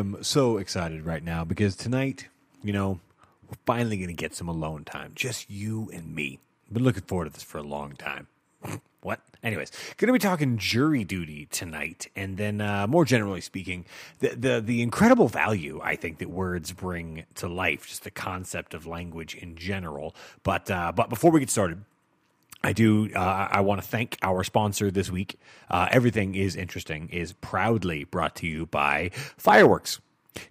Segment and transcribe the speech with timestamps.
[0.00, 2.28] am so excited right now because tonight,
[2.62, 2.98] you know,
[3.48, 5.12] we're finally going to get some alone time.
[5.14, 6.40] Just you and me.
[6.68, 8.26] I've Been looking forward to this for a long time.
[9.02, 9.20] what?
[9.42, 13.86] Anyways, going to be talking jury duty tonight, and then uh, more generally speaking,
[14.18, 18.74] the, the the incredible value I think that words bring to life, just the concept
[18.74, 20.14] of language in general.
[20.42, 21.84] But uh, but before we get started,
[22.62, 23.10] I do.
[23.14, 25.38] Uh, I want to thank our sponsor this week.
[25.70, 29.98] Uh, Everything is interesting is proudly brought to you by fireworks.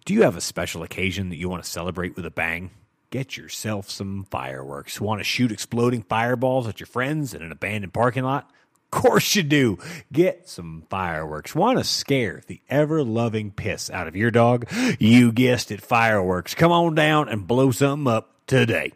[0.05, 2.71] Do you have a special occasion that you want to celebrate with a bang?
[3.11, 4.99] Get yourself some fireworks.
[4.99, 8.49] Want to shoot exploding fireballs at your friends in an abandoned parking lot?
[8.91, 9.77] Of course you do.
[10.11, 11.53] Get some fireworks.
[11.53, 14.67] Want to scare the ever loving piss out of your dog?
[14.99, 16.55] You guessed it, fireworks.
[16.55, 18.93] Come on down and blow something up today.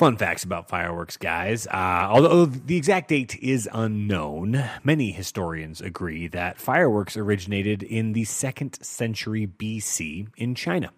[0.00, 1.66] Fun facts about fireworks, guys.
[1.66, 8.24] Uh, although the exact date is unknown, many historians agree that fireworks originated in the
[8.24, 10.90] second century BC in China.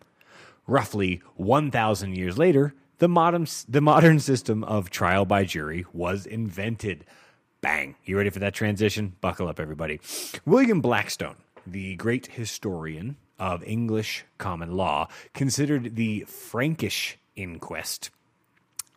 [0.68, 7.04] Roughly 1,000 years later, the modern, the modern system of trial by jury was invented.
[7.60, 7.96] Bang.
[8.04, 9.16] You ready for that transition?
[9.20, 9.98] Buckle up, everybody.
[10.46, 18.10] William Blackstone, the great historian of English common law, considered the Frankish inquest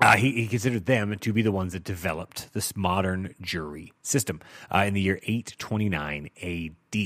[0.02, 4.42] uh, he, he, considered them to be the ones that developed this modern jury system
[4.74, 7.06] uh, in the year 829 AD.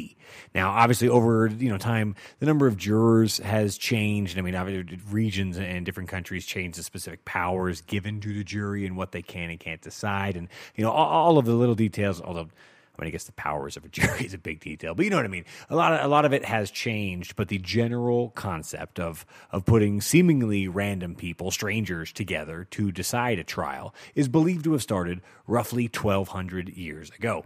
[0.56, 4.40] Now, obviously, over you know time, the number of jurors has changed.
[4.40, 8.88] I mean, obviously, regions and different countries change the specific powers given to the jury
[8.88, 11.76] and what they can and can't decide, and you know all, all of the little
[11.76, 12.20] details.
[12.22, 12.50] Although
[13.08, 15.26] I guess the powers of a jury is a big detail, but you know what
[15.26, 15.46] I mean.
[15.70, 19.66] A lot of a lot of it has changed, but the general concept of of
[19.66, 25.22] putting seemingly random people, strangers, together to decide a trial is believed to have started
[25.48, 27.46] roughly 1,200 years ago.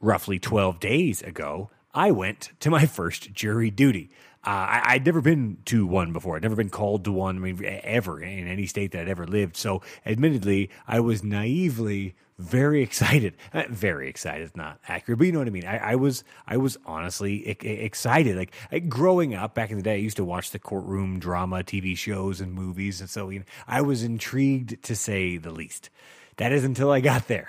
[0.00, 4.10] Roughly 12 days ago, I went to my first jury duty.
[4.42, 6.36] Uh, I, would never been to one before.
[6.36, 9.26] I'd never been called to one, I mean, ever in any state that I'd ever
[9.26, 9.54] lived.
[9.54, 13.36] So, admittedly, I was naively very excited.
[13.52, 15.66] Uh, very excited not accurate, but you know what I mean.
[15.66, 18.36] I, I was, I was honestly excited.
[18.36, 21.64] Like I, growing up back in the day, I used to watch the courtroom drama,
[21.64, 25.90] TV shows, and movies, and so you know, I was intrigued to say the least.
[26.36, 27.48] That is until I got there.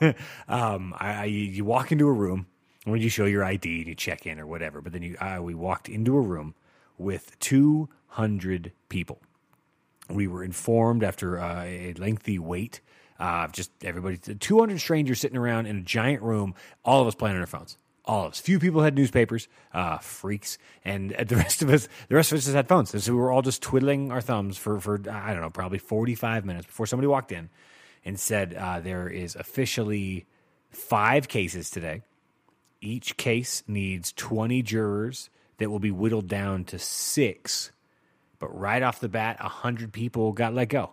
[0.48, 2.46] um, I, I, you walk into a room
[2.84, 4.80] when you show your ID and you check in or whatever.
[4.80, 6.54] But then you, uh, we walked into a room
[6.98, 9.20] with 200 people.
[10.08, 12.80] We were informed after uh, a lengthy wait,
[13.20, 16.54] uh, just everybody, 200 strangers sitting around in a giant room,
[16.84, 17.76] all of us playing on our phones.
[18.04, 18.40] All of us.
[18.40, 22.44] Few people had newspapers, uh, freaks, and the rest of us, the rest of us
[22.44, 22.92] just had phones.
[22.92, 25.78] And so we were all just twiddling our thumbs for, for I don't know, probably
[25.78, 27.50] 45 minutes before somebody walked in
[28.04, 30.26] and said, uh, There is officially
[30.70, 32.02] five cases today
[32.80, 37.72] each case needs 20 jurors that will be whittled down to six.
[38.38, 40.90] But right off the bat, 100 people got let go.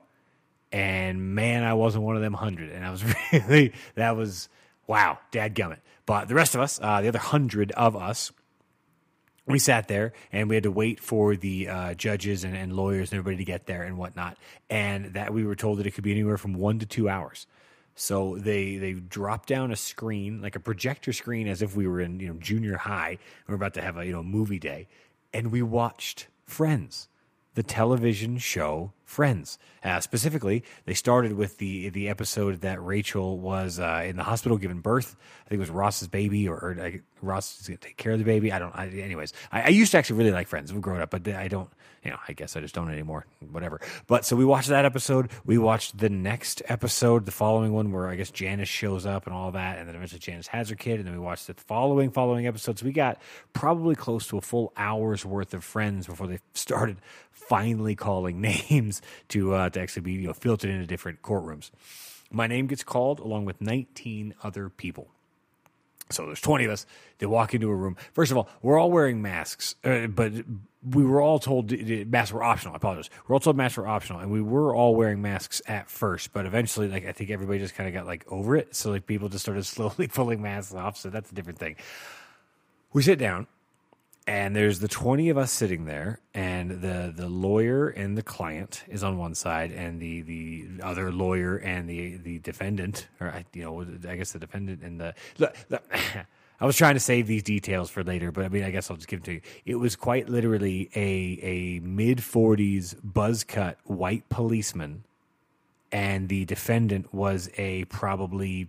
[0.71, 2.71] And man, I wasn't one of them 100.
[2.71, 4.49] And I was really, that was,
[4.85, 5.79] wow, dadgummit.
[6.05, 8.31] But the rest of us, uh, the other 100 of us,
[9.45, 13.11] we sat there and we had to wait for the uh, judges and, and, lawyers
[13.11, 14.37] and everybody to get there and whatnot.
[14.69, 17.47] And that we were told that it could be anywhere from one to two hours.
[17.99, 21.99] So they they dropped down a screen, like a projector screen, as if we were
[21.99, 23.09] in you know junior high.
[23.09, 24.87] And we're about to have a you know movie day,
[25.33, 27.09] and we watched Friends,
[27.55, 29.57] the television show Friends.
[29.85, 34.57] Uh, specifically, they started with the the episode that Rachel was uh, in the hospital
[34.57, 35.15] giving birth.
[35.45, 36.91] I think it was Ross's baby, or, or uh,
[37.21, 38.51] Ross is going to take care of the baby.
[38.51, 38.75] I don't.
[38.75, 41.69] I, anyways, I, I, used to actually really like Friends growing up, but I don't
[42.07, 43.25] you know, I guess I just don't anymore.
[43.51, 43.81] Whatever.
[44.07, 45.29] But so we watched that episode.
[45.45, 49.35] We watched the next episode, the following one, where I guess Janice shows up and
[49.35, 52.11] all that, and then eventually Janice has her kid, and then we watched the following
[52.11, 52.81] following episodes.
[52.81, 53.21] We got
[53.51, 56.97] probably close to a full hour's worth of friends before they started
[57.31, 58.39] finally calling
[58.69, 58.96] names
[59.29, 61.71] to uh, to actually be you know filtered into different courtrooms.
[62.31, 65.07] My name gets called along with 19 other people.
[66.09, 66.85] So there's 20 of us.
[67.19, 67.97] They walk into a room.
[68.13, 70.31] First of all, we're all wearing masks, uh, but
[70.83, 71.71] we were all told
[72.07, 72.73] masks were optional.
[72.73, 73.09] I apologize.
[73.27, 76.45] We're all told masks were optional, and we were all wearing masks at first, but
[76.45, 78.75] eventually, like I think everybody just kind of got like over it.
[78.75, 80.97] So like people just started slowly pulling masks off.
[80.97, 81.75] So that's a different thing.
[82.93, 83.47] We sit down,
[84.27, 88.83] and there's the 20 of us sitting there and the the lawyer and the client
[88.87, 93.45] is on one side and the the other lawyer and the the defendant or I,
[93.53, 95.83] you know i guess the defendant and the look, look,
[96.59, 98.97] i was trying to save these details for later but i mean i guess i'll
[98.97, 99.41] just give it to you.
[99.65, 105.05] It was quite literally a a mid 40s buzz cut white policeman
[105.89, 108.67] and the defendant was a probably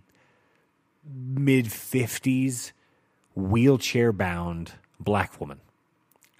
[1.05, 2.71] mid 50s
[3.35, 5.59] wheelchair bound black woman.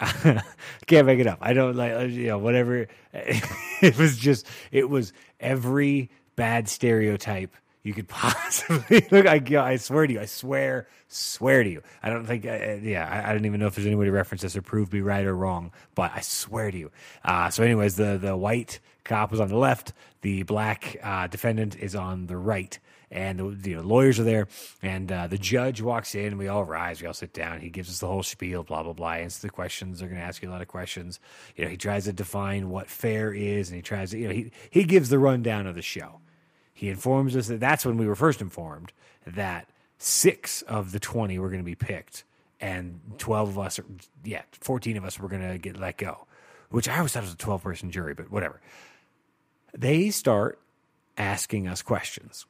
[0.86, 1.38] Can't make it up.
[1.42, 2.88] I don't like uh, you know whatever.
[3.12, 9.26] it was just it was every bad stereotype you could possibly look.
[9.26, 11.82] I, I swear to you, I swear, swear to you.
[12.02, 14.12] I don't think, uh, yeah, I, I, don't even know if there's any way to
[14.12, 16.90] reference this or prove me right or wrong, but I swear to you.
[17.24, 21.76] Uh, so, anyways, the the white cop was on the left, the black uh, defendant
[21.76, 22.78] is on the right
[23.10, 24.46] and the lawyers are there,
[24.82, 26.26] and uh, the judge walks in.
[26.26, 27.60] and We all rise, we all sit down.
[27.60, 29.12] He gives us the whole spiel, blah blah blah.
[29.12, 29.98] Answers the questions.
[29.98, 31.18] They're going to ask you a lot of questions.
[31.56, 34.34] You know, he tries to define what fair is, and he tries to, you know,
[34.34, 36.20] he he gives the rundown of the show.
[36.72, 38.92] He informs us that that's when we were first informed
[39.26, 39.68] that
[39.98, 42.24] six of the twenty were going to be picked,
[42.60, 43.84] and twelve of us, are,
[44.24, 46.26] yeah, fourteen of us were going to get let go.
[46.70, 48.60] Which I always thought was a twelve person jury, but whatever.
[49.76, 50.58] They start
[51.18, 52.46] asking us questions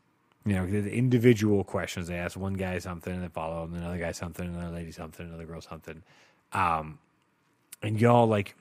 [0.46, 3.98] you know, the individual questions they ask one guy something and they follow and another
[3.98, 6.02] guy something, another lady something, another girl something.
[6.52, 6.98] Um,
[7.82, 8.56] and y'all like,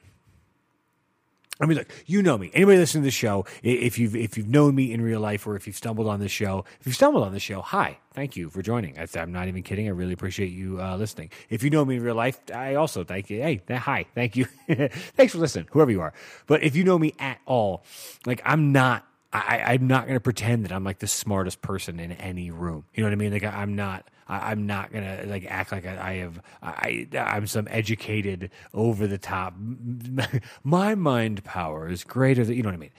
[1.62, 2.52] I mean, look, you know me.
[2.54, 5.58] Anybody listening to the show, if you've if you've known me in real life or
[5.58, 8.50] if you've stumbled on this show, if you've stumbled on this show, hi, thank you
[8.50, 8.98] for joining.
[8.98, 9.88] I, am not even kidding.
[9.88, 11.32] I really appreciate you uh, listening.
[11.50, 13.42] If you know me in real life, I also thank you.
[13.42, 14.46] Hey, hi, thank you.
[14.70, 16.14] Thanks for listening, whoever you are.
[16.48, 17.84] But if you know me at all,
[18.26, 22.00] like I'm not I, am not going to pretend that I'm like the smartest person
[22.00, 22.86] in any room.
[22.94, 23.32] You know what I mean?
[23.32, 24.10] Like I, am not.
[24.28, 26.42] I, am not going to like act like I, I have.
[26.64, 29.54] I I'm some educated, over the top.
[30.64, 32.92] My mind power is greater than you know what I mean.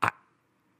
[0.00, 0.10] I,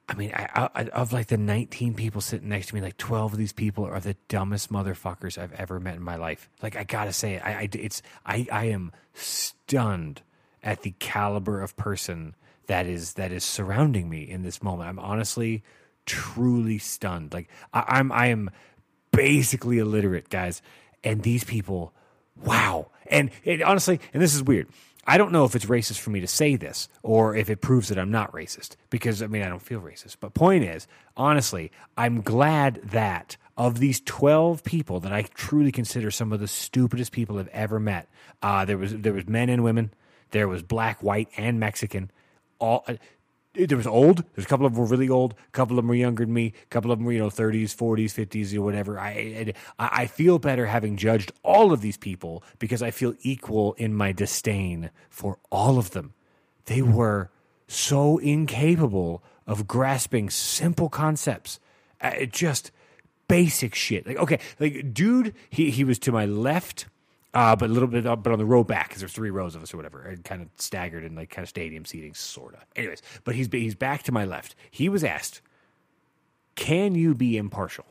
[0.08, 3.34] I mean, I, I, of like the 19 people sitting next to me, like 12
[3.34, 6.48] of these people are the dumbest motherfuckers I've ever met in my life.
[6.62, 10.22] Like I gotta say, I, I it's I I am stunned
[10.62, 12.34] at the caliber of person
[12.66, 14.88] that is that is surrounding me in this moment.
[14.88, 15.62] I'm honestly
[16.06, 17.32] truly stunned.
[17.32, 18.50] Like I, I'm I am
[19.12, 20.62] basically illiterate, guys.
[21.02, 21.92] And these people,
[22.42, 22.90] wow.
[23.06, 24.68] And it, honestly, and this is weird.
[25.06, 27.88] I don't know if it's racist for me to say this or if it proves
[27.88, 30.16] that I'm not racist because I mean I don't feel racist.
[30.18, 30.86] But point is,
[31.16, 36.48] honestly, I'm glad that of these 12 people that I truly consider some of the
[36.48, 38.08] stupidest people I've ever met.
[38.42, 39.92] Uh, there was there was men and women,
[40.30, 42.10] there was black, white, and Mexican
[42.58, 42.84] all
[43.54, 44.24] there was old.
[44.34, 45.34] There's a couple of them were really old.
[45.48, 46.52] A couple of them were younger than me.
[46.64, 48.98] A couple of them were you know 30s, 40s, 50s, or whatever.
[48.98, 53.94] I I feel better having judged all of these people because I feel equal in
[53.94, 56.14] my disdain for all of them.
[56.66, 57.30] They were
[57.68, 61.60] so incapable of grasping simple concepts.
[62.00, 62.70] Uh, just
[63.28, 64.06] basic shit.
[64.06, 66.86] Like okay, like dude, he he was to my left
[67.34, 69.56] uh, but a little bit, up, but on the row back because there's three rows
[69.56, 72.60] of us or whatever, and kind of staggered in like kind of stadium seating, sorta.
[72.76, 74.54] Anyways, but he's he's back to my left.
[74.70, 75.40] He was asked,
[76.54, 77.86] "Can you be impartial?"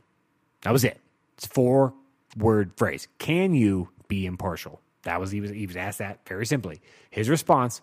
[0.62, 1.00] That was it.
[1.38, 1.94] It's four
[2.38, 3.08] word phrase.
[3.20, 4.80] Can you be impartial?
[5.04, 6.82] That was he was he was asked that very simply.
[7.10, 7.82] His response,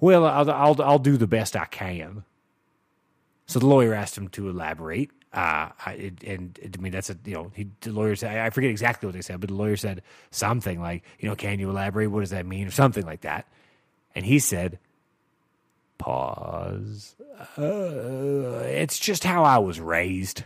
[0.00, 2.24] "Well, I'll I'll, I'll do the best I can."
[3.46, 7.34] So the lawyer asked him to elaborate, uh, I, and I mean that's a you
[7.34, 10.02] know he the lawyer said I forget exactly what they said, but the lawyer said
[10.30, 12.06] something like you know can you elaborate?
[12.06, 12.68] What does that mean?
[12.68, 13.48] Or something like that.
[14.14, 14.78] And he said,
[15.98, 17.16] "Pause.
[17.58, 20.44] Uh, it's just how I was raised."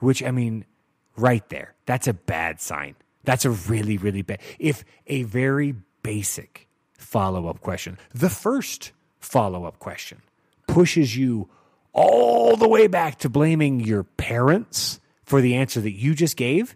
[0.00, 0.64] Which I mean,
[1.16, 2.96] right there, that's a bad sign.
[3.22, 4.40] That's a really really bad.
[4.58, 6.66] If a very basic
[6.98, 8.90] follow up question, the first
[9.20, 10.22] follow up question,
[10.66, 11.48] pushes you
[11.92, 16.74] all the way back to blaming your parents for the answer that you just gave,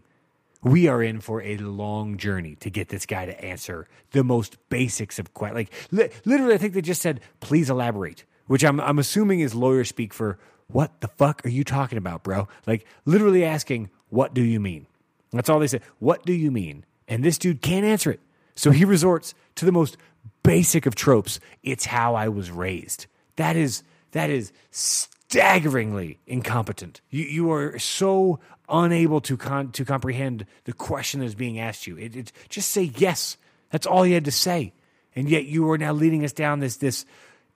[0.63, 4.57] we are in for a long journey to get this guy to answer the most
[4.69, 5.69] basics of questions.
[5.69, 9.55] Like li- literally, I think they just said, "Please elaborate," which I'm I'm assuming is
[9.55, 12.49] lawyer speak for what the fuck are you talking about, bro?
[12.67, 14.87] Like literally asking, "What do you mean?"
[15.33, 15.83] That's all they said.
[15.99, 16.85] What do you mean?
[17.09, 18.21] And this dude can't answer it,
[18.55, 19.97] so he resorts to the most
[20.43, 21.39] basic of tropes.
[21.63, 23.07] It's how I was raised.
[23.37, 23.83] That is
[24.17, 27.03] that is staggeringly incompetent.
[27.11, 31.87] You you are so unable to con- to comprehend the question that is being asked
[31.87, 31.99] you.
[31.99, 33.37] It, it, just say yes.
[33.71, 34.73] That's all you had to say,
[35.15, 37.05] and yet you are now leading us down this this.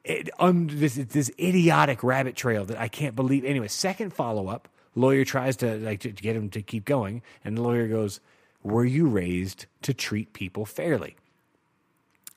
[0.04, 3.46] It, um, this this idiotic rabbit trail that I can't believe.
[3.46, 4.68] Anyway, second follow up.
[4.94, 8.20] Lawyer tries to like to, to get him to keep going, and the lawyer goes,
[8.62, 11.16] "Were you raised to treat people fairly?"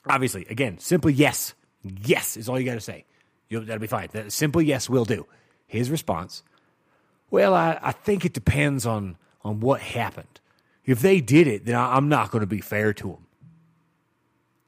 [0.07, 1.55] Obviously, again, simply yes.
[1.81, 3.03] Yes is all you got to say.
[3.49, 4.09] You'll, that'll be fine.
[4.13, 5.25] That simple yes will do.
[5.67, 6.43] His response,
[7.29, 10.39] well, I, I think it depends on, on what happened.
[10.85, 13.27] If they did it, then I, I'm not going to be fair to them.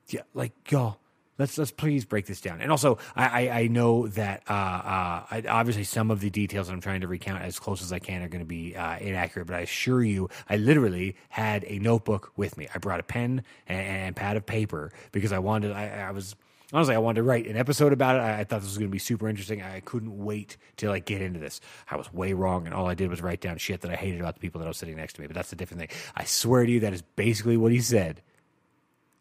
[0.07, 0.99] Yeah, like, y'all,
[1.37, 2.61] Let's let's please break this down.
[2.61, 6.69] And also, I I, I know that uh, uh, I, obviously some of the details
[6.69, 9.45] I'm trying to recount as close as I can are going to be uh, inaccurate.
[9.45, 12.69] But I assure you, I literally had a notebook with me.
[12.73, 15.73] I brought a pen and, and pad of paper because I wanted.
[15.73, 16.35] I, I was
[16.75, 18.19] honestly, I wanted to write an episode about it.
[18.19, 19.61] I, I thought this was going to be super interesting.
[19.61, 21.61] I couldn't wait to like get into this.
[21.89, 24.19] I was way wrong, and all I did was write down shit that I hated
[24.19, 25.27] about the people that I was sitting next to me.
[25.27, 25.97] But that's a different thing.
[26.15, 28.21] I swear to you, that is basically what he said.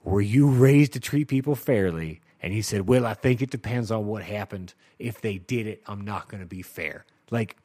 [0.02, 2.20] Were you raised to treat people fairly?
[2.42, 4.74] And he said, Well, I think it depends on what happened.
[4.98, 7.06] If they did it, I'm not going to be fair.
[7.30, 7.56] Like,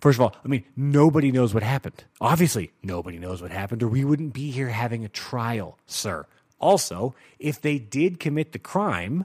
[0.00, 2.04] first of all, I mean, nobody knows what happened.
[2.20, 6.26] Obviously, nobody knows what happened, or we wouldn't be here having a trial, sir.
[6.60, 9.24] Also, if they did commit the crime,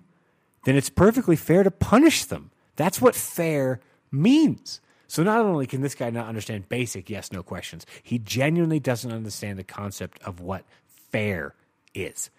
[0.66, 2.52] then it's perfectly fair to punish them.
[2.76, 3.80] That's what fair
[4.12, 4.82] means.
[5.08, 9.12] So not only can this guy not understand basic yes no questions, he genuinely doesn't
[9.12, 11.56] understand the concept of what fair
[11.94, 12.30] is.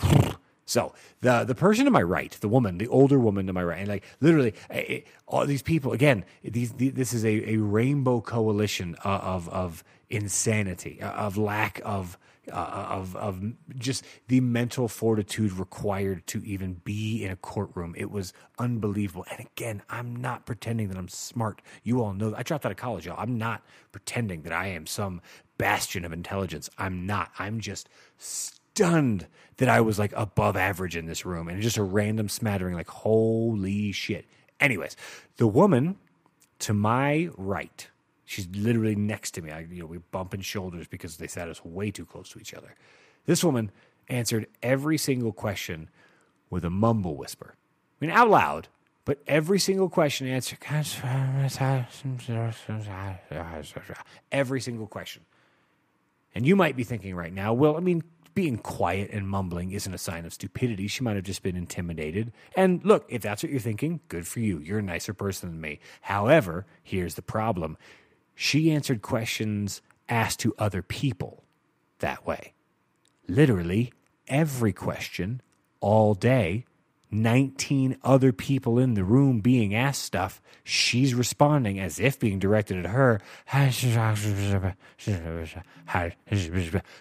[0.68, 3.78] So the the person to my right, the woman, the older woman to my right,
[3.78, 6.24] and like literally it, all these people again.
[6.42, 12.18] These, this is a, a rainbow coalition uh, of of insanity, uh, of lack of
[12.52, 13.42] uh, of of
[13.76, 17.94] just the mental fortitude required to even be in a courtroom.
[17.96, 19.26] It was unbelievable.
[19.30, 21.62] And again, I'm not pretending that I'm smart.
[21.82, 23.18] You all know I dropped out of college, y'all.
[23.18, 23.62] I'm not
[23.92, 25.20] pretending that I am some
[25.58, 26.70] bastion of intelligence.
[26.78, 27.30] I'm not.
[27.38, 27.88] I'm just
[28.18, 29.26] stunned
[29.56, 32.88] that I was like above average in this room and just a random smattering, like,
[32.88, 34.26] holy shit.
[34.60, 34.96] Anyways,
[35.36, 35.96] the woman
[36.60, 37.88] to my right,
[38.26, 39.50] she's literally next to me.
[39.50, 42.52] I, you know, we're bumping shoulders because they sat us way too close to each
[42.52, 42.74] other.
[43.24, 43.70] This woman
[44.08, 45.88] answered every single question
[46.50, 47.54] with a mumble whisper.
[47.54, 48.68] I mean, out loud,
[49.04, 50.60] but every single question answered.
[54.30, 55.22] Every single question.
[56.34, 58.02] And you might be thinking right now, well, I mean,
[58.34, 60.86] being quiet and mumbling isn't a sign of stupidity.
[60.88, 62.32] She might have just been intimidated.
[62.54, 64.58] And look, if that's what you're thinking, good for you.
[64.58, 65.80] You're a nicer person than me.
[66.02, 67.78] However, here's the problem
[68.36, 71.42] she answered questions asked to other people
[71.98, 72.52] that way.
[73.26, 73.92] Literally
[74.28, 75.40] every question
[75.80, 76.64] all day
[77.10, 82.84] 19 other people in the room being asked stuff, she's responding as if being directed
[82.84, 83.20] at her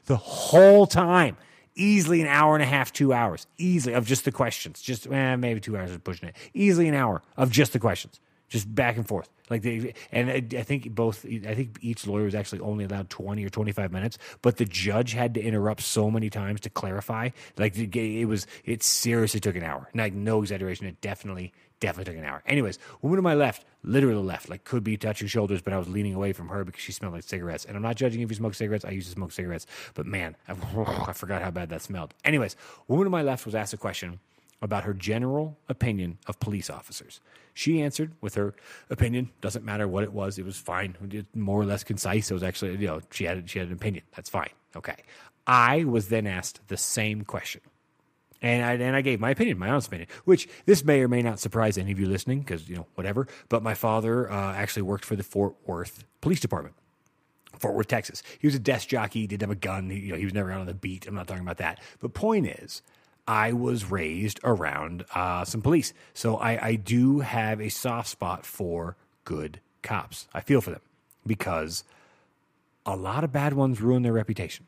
[0.06, 1.38] the whole time.
[1.78, 4.82] Easily an hour and a half, two hours, easily of just the questions.
[4.82, 6.36] Just eh, maybe two hours of pushing it.
[6.54, 8.22] Easily an hour of just the questions
[8.56, 9.30] just back and forth.
[9.50, 11.26] Like they, and I, I, think both.
[11.26, 14.66] I think each lawyer was actually only allowed twenty or twenty five minutes, but the
[14.66, 17.30] judge had to interrupt so many times to clarify.
[17.58, 19.90] Like it was, it seriously took an hour.
[19.94, 22.42] Like no exaggeration, it definitely, definitely took an hour.
[22.46, 25.90] Anyways, woman to my left, literally left, like could be touching shoulders, but I was
[25.90, 27.66] leaning away from her because she smelled like cigarettes.
[27.66, 28.86] And I'm not judging if you smoke cigarettes.
[28.86, 30.54] I used to smoke cigarettes, but man, I,
[31.08, 32.14] I forgot how bad that smelled.
[32.24, 32.56] Anyways,
[32.88, 34.20] woman to my left was asked a question
[34.62, 37.20] about her general opinion of police officers.
[37.56, 38.54] She answered with her
[38.90, 39.32] opinion.
[39.40, 40.98] Doesn't matter what it was; it was fine.
[41.10, 42.30] It More or less concise.
[42.30, 44.04] It was actually, you know, she had she had an opinion.
[44.14, 44.50] That's fine.
[44.76, 44.98] Okay.
[45.48, 47.62] I was then asked the same question,
[48.42, 50.10] and I and I gave my opinion, my honest opinion.
[50.26, 53.26] Which this may or may not surprise any of you listening, because you know whatever.
[53.48, 56.76] But my father uh, actually worked for the Fort Worth Police Department.
[57.58, 58.22] Fort Worth, Texas.
[58.38, 59.28] He was a desk jockey.
[59.28, 59.90] Didn't have a gun.
[59.90, 61.08] He, you know, he was never out on the beat.
[61.08, 61.80] I'm not talking about that.
[62.02, 62.82] But point is,
[63.28, 65.94] I was raised around uh, some police.
[66.14, 70.28] So I, I do have a soft spot for good cops.
[70.34, 70.82] I feel for them
[71.26, 71.84] because
[72.86, 74.68] a lot of bad ones ruin their reputation.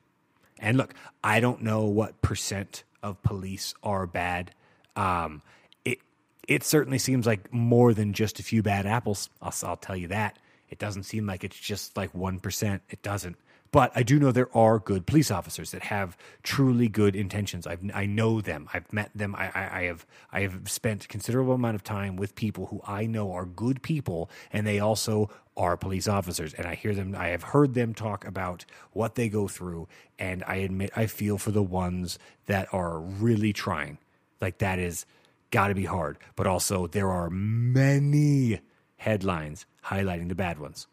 [0.59, 4.51] And look, I don't know what percent of police are bad.
[4.95, 5.43] Um,
[5.85, 5.99] it
[6.47, 9.29] it certainly seems like more than just a few bad apples.
[9.41, 10.39] I'll, I'll tell you that.
[10.69, 12.81] It doesn't seem like it's just like one percent.
[12.89, 13.37] It doesn't.
[13.77, 17.67] But I do know there are good police officers that have truly good intentions.
[17.67, 18.67] I've, I know them.
[18.73, 19.35] I've met them.
[19.35, 23.05] I, I, I, have I have spent considerable amount of time with people who I
[23.05, 26.55] know are good people, and they also are police officers.
[26.55, 27.15] And I hear them.
[27.15, 31.37] I have heard them talk about what they go through, and I admit I feel
[31.37, 32.17] for the ones
[32.47, 33.99] that are really trying.
[34.41, 35.05] Like that is
[35.51, 36.17] got to be hard.
[36.35, 38.59] But also there are many
[38.95, 40.87] headlines highlighting the bad ones.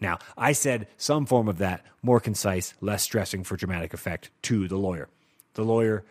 [0.00, 4.68] Now, I said some form of that, more concise, less stressing for dramatic effect, to
[4.68, 5.08] the lawyer.
[5.54, 6.04] The lawyer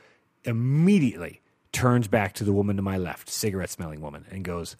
[0.44, 4.75] immediately turns back to the woman to my left, cigarette smelling woman, and goes,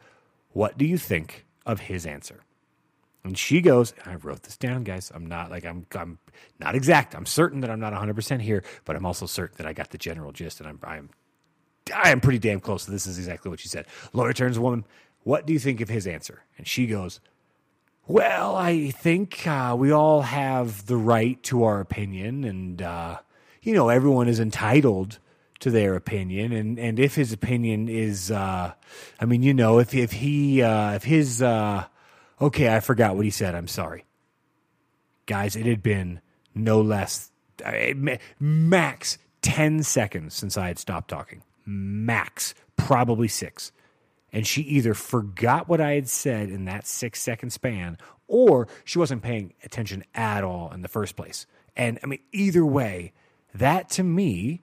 [0.52, 2.42] What do you think of his answer?
[3.24, 5.12] And she goes, and I wrote this down, guys.
[5.14, 6.20] I'm not like I'm I'm
[6.60, 7.16] not exact.
[7.16, 9.98] I'm certain that I'm not 100% here, but I'm also certain that I got the
[9.98, 11.10] general gist and I'm I'm
[11.94, 12.86] I am pretty damn close.
[12.86, 13.88] This is exactly what she said.
[14.14, 14.86] Lawyer turns woman,
[15.24, 17.20] "What do you think of his answer?" And she goes,
[18.08, 23.18] well, I think uh, we all have the right to our opinion, and uh,
[23.62, 25.20] you know everyone is entitled
[25.60, 28.74] to their opinion, and and if his opinion is, uh,
[29.20, 31.86] I mean, you know, if if he uh, if his, uh,
[32.40, 33.56] okay, I forgot what he said.
[33.56, 34.06] I'm sorry,
[35.26, 35.56] guys.
[35.56, 36.22] It had been
[36.54, 37.32] no less
[37.66, 37.72] uh,
[38.40, 41.42] max ten seconds since I had stopped talking.
[41.66, 43.72] Max, probably six.
[44.36, 49.00] And she either forgot what I had said in that six second span, or she
[49.00, 51.46] wasn't paying attention at all in the first place.
[51.78, 53.14] And I mean, either way,
[53.54, 54.62] that to me,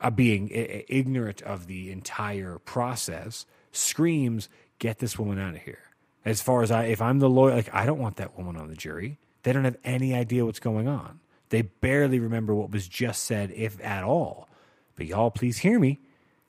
[0.00, 4.48] uh, being I- ignorant of the entire process, screams,
[4.80, 5.78] get this woman out of here.
[6.24, 8.70] As far as I, if I'm the lawyer, like, I don't want that woman on
[8.70, 9.18] the jury.
[9.44, 11.20] They don't have any idea what's going on.
[11.50, 14.48] They barely remember what was just said, if at all.
[14.96, 16.00] But y'all, please hear me.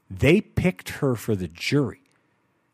[0.09, 1.99] They picked her for the jury.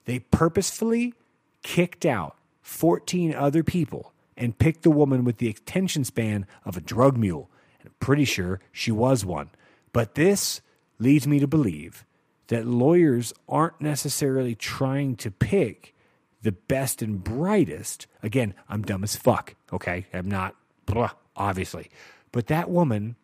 [0.09, 1.13] They purposefully
[1.61, 6.81] kicked out 14 other people and picked the woman with the attention span of a
[6.81, 7.47] drug mule.
[7.79, 9.51] And I'm pretty sure she was one.
[9.93, 10.61] But this
[10.97, 12.05] leads me to believe
[12.47, 15.93] that lawyers aren't necessarily trying to pick
[16.41, 18.07] the best and brightest.
[18.23, 20.07] Again, I'm dumb as fuck, okay?
[20.11, 20.55] I'm not,
[20.87, 21.91] blah, obviously.
[22.31, 23.15] But that woman,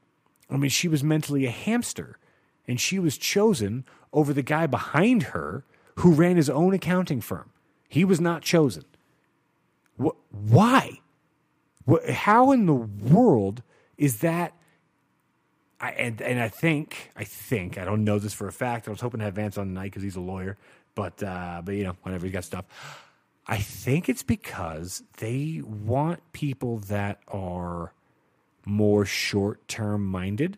[0.51, 2.20] I mean, she was mentally a hamster,
[2.68, 5.63] and she was chosen over the guy behind her
[5.96, 7.52] who ran his own accounting firm.
[7.88, 8.84] He was not chosen.
[10.02, 11.00] Wh- why?
[11.90, 13.64] Wh- how in the world
[13.98, 14.54] is that?
[15.80, 18.88] I, and and I think I think I don't know this for a fact.
[18.88, 20.58] I was hoping to have Vance on tonight because he's a lawyer,
[20.96, 22.66] but uh, but you know whenever he's got stuff.
[23.48, 27.94] I think it's because they want people that are
[28.66, 30.58] more short term minded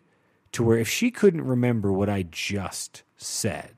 [0.52, 3.77] to where if she couldn't remember what I just said,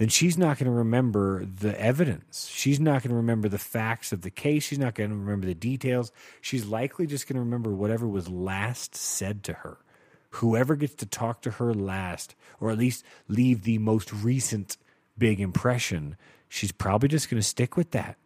[0.00, 2.48] then she's not going to remember the evidence.
[2.50, 4.62] She's not going to remember the facts of the case.
[4.62, 6.10] She's not going to remember the details.
[6.40, 9.76] She's likely just going to remember whatever was last said to her.
[10.30, 14.78] Whoever gets to talk to her last, or at least leave the most recent
[15.18, 16.16] big impression,
[16.48, 18.16] she's probably just going to stick with that.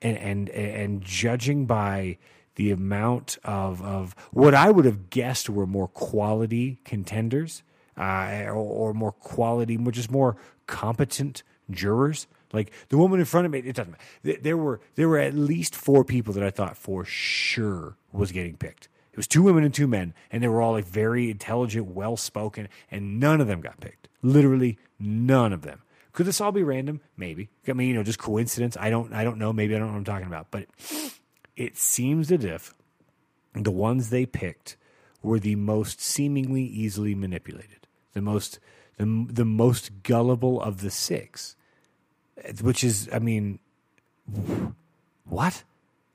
[0.00, 2.18] And and and judging by
[2.54, 7.64] the amount of of what I would have guessed were more quality contenders,
[7.96, 12.26] uh, or, or more quality, which is more competent jurors.
[12.52, 14.40] Like the woman in front of me, it doesn't matter.
[14.42, 18.56] There were there were at least four people that I thought for sure was getting
[18.56, 18.88] picked.
[19.12, 22.16] It was two women and two men, and they were all like very intelligent, well
[22.16, 24.08] spoken, and none of them got picked.
[24.22, 25.82] Literally none of them.
[26.12, 27.00] Could this all be random?
[27.16, 27.50] Maybe.
[27.68, 28.76] I mean, you know, just coincidence.
[28.78, 29.12] I don't.
[29.12, 29.52] I don't know.
[29.52, 30.50] Maybe I don't know what I'm talking about.
[30.50, 30.66] But
[31.56, 32.74] it seems as if
[33.54, 34.76] the ones they picked
[35.22, 38.58] were the most seemingly easily manipulated, the most
[38.96, 41.54] the the most gullible of the six,
[42.62, 43.58] which is, I mean,
[45.28, 45.62] what?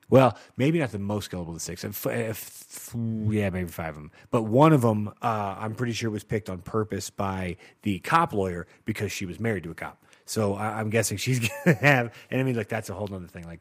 [0.09, 1.85] Well, maybe not the most gullible of the six.
[1.85, 2.95] If, if,
[3.29, 4.11] yeah, maybe five of them.
[4.29, 8.33] But one of them, uh, I'm pretty sure, was picked on purpose by the cop
[8.33, 10.03] lawyer because she was married to a cop.
[10.31, 12.13] So I, am guessing she's gonna have.
[12.29, 13.43] And I mean, like that's a whole other thing.
[13.43, 13.59] Like,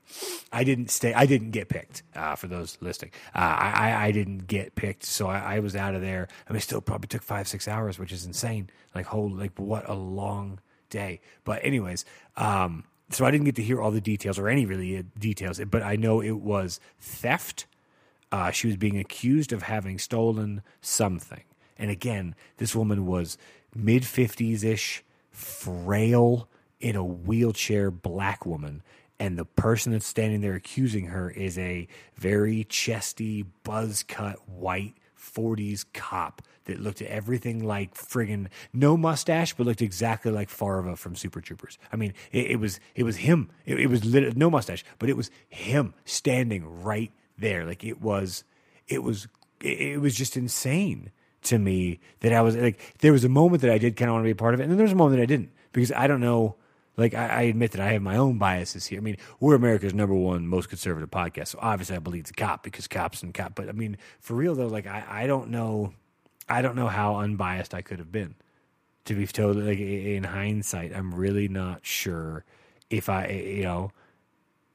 [0.53, 1.13] I didn't stay.
[1.13, 3.11] I didn't get picked uh, for those listening.
[3.35, 6.29] Uh, I I didn't get picked, so I, I was out of there.
[6.49, 8.71] I mean, still probably took five six hours, which is insane.
[8.95, 11.21] Like, whole like what a long day.
[11.43, 12.05] But anyways,
[12.37, 15.61] um, so I didn't get to hear all the details or any really uh, details,
[15.73, 17.67] but I know it was theft.
[18.31, 21.43] Uh, she was being accused of having stolen something.
[21.77, 23.39] And again, this woman was
[23.75, 25.03] mid 50s ish,
[25.33, 26.47] frail,
[26.81, 28.83] in a wheelchair black woman.
[29.19, 34.95] And the person that's standing there accusing her is a very chesty, buzz cut, white
[35.21, 40.97] 40s cop that looked at everything like friggin' no mustache, but looked exactly like Farva
[40.97, 41.79] from Super Troopers.
[41.93, 43.51] I mean, it, it was it was him.
[43.67, 47.65] It, it was lit- no mustache, but it was him standing right there.
[47.65, 48.45] Like it was,
[48.89, 49.29] it was,
[49.61, 51.11] it, it was just insane
[51.43, 52.95] to me that I was like.
[52.99, 54.61] There was a moment that I did kind of want to be a part of
[54.61, 56.57] it, and then there was a moment that I didn't because I don't know.
[57.01, 58.99] Like I, I, admit that I have my own biases here.
[58.99, 62.63] I mean, we're America's number one most conservative podcast, so obviously I believe the cop
[62.63, 63.55] because cops and cop.
[63.55, 65.95] But I mean, for real though, like I, I don't know,
[66.47, 68.35] I don't know how unbiased I could have been.
[69.07, 72.45] To be totally like in hindsight, I'm really not sure
[72.91, 73.93] if I, you know,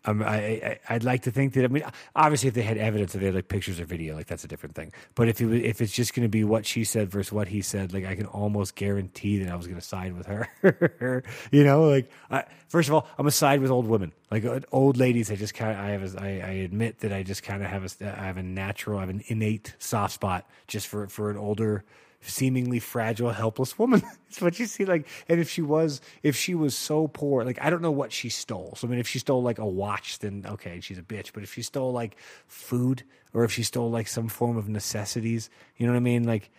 [0.06, 1.84] um, I, I would like to think that I mean
[2.16, 4.48] obviously if they had evidence if they had like pictures or video like that's a
[4.48, 4.92] different thing.
[5.16, 7.62] But if it if it's just going to be what she said versus what he
[7.62, 10.50] said like I can almost guarantee that I was going to side with her.
[11.52, 14.12] You know like I, first of all I'm a side with old women.
[14.32, 17.12] Like uh, old ladies I just kind of I have a, I, I admit that
[17.12, 20.14] I just kind of have a I have a natural I have an innate soft
[20.14, 21.84] spot just for for an older
[22.28, 24.02] seemingly fragile, helpless woman.
[24.30, 24.86] it's what you see.
[24.86, 28.12] Like, and if she was, if she was so poor, like I don't know what
[28.12, 28.74] she stole.
[28.78, 31.32] So I mean, if she stole like a watch, then okay, she's a bitch.
[31.34, 35.50] But if she stole like food, or if she stole like some form of necessities,
[35.78, 36.24] you know what I mean?
[36.24, 36.52] Like,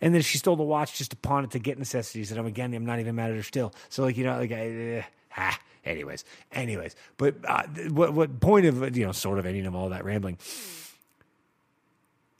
[0.00, 2.30] and then she stole the watch just to pawn it to get necessities.
[2.30, 3.72] And I'm again, I'm not even mad at her still.
[3.88, 5.02] So like you know, like I, uh,
[5.36, 5.60] ah.
[5.84, 9.90] Anyways, anyways, but uh, what what point of you know sort of ending of all
[9.90, 10.38] that rambling?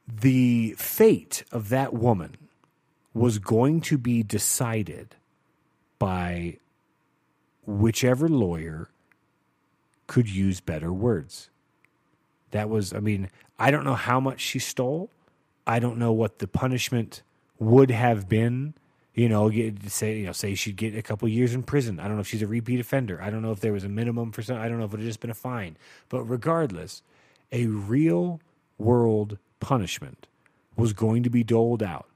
[0.07, 2.37] The fate of that woman
[3.15, 5.17] was going to be decided
[5.99, 6.59] by
[7.67, 8.91] whichever lawyer
[10.07, 11.49] could use better words.
[12.51, 15.11] That was, I mean, I don't know how much she stole.
[15.67, 17.23] I don't know what the punishment
[17.59, 18.75] would have been.
[19.15, 22.01] You know, get, say you know, say she'd get a couple years in prison.
[22.01, 23.23] I don't know if she's a repeat offender.
[23.23, 24.59] I don't know if there was a minimum for some.
[24.59, 25.77] I don't know if it had just been a fine.
[26.09, 27.03] But regardless,
[27.53, 28.41] a real
[28.77, 30.27] world punishment
[30.77, 32.09] was going to be doled out.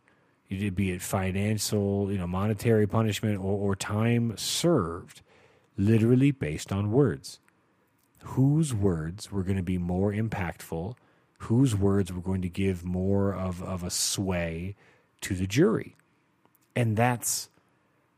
[0.51, 5.23] It'd be it financial, you know, monetary punishment or, or time served,
[5.77, 7.39] literally based on words.
[8.23, 10.95] Whose words were going to be more impactful?
[11.39, 14.77] Whose words were going to give more of, of a sway
[15.23, 15.97] to the jury?
[16.77, 17.49] And that's,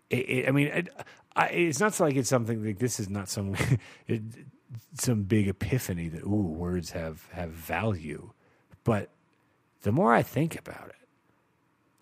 [0.08, 0.88] it, it, I mean, it,
[1.36, 3.56] I, it's not like it's something like this is not some
[4.94, 8.32] some big epiphany that ooh words have have value,
[8.84, 9.10] but
[9.82, 11.08] the more I think about it,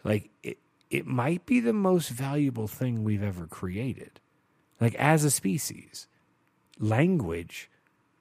[0.05, 0.59] like it,
[0.91, 4.21] it might be the most valuable thing we've ever created.
[4.81, 6.07] Like as a species,
[6.79, 7.69] language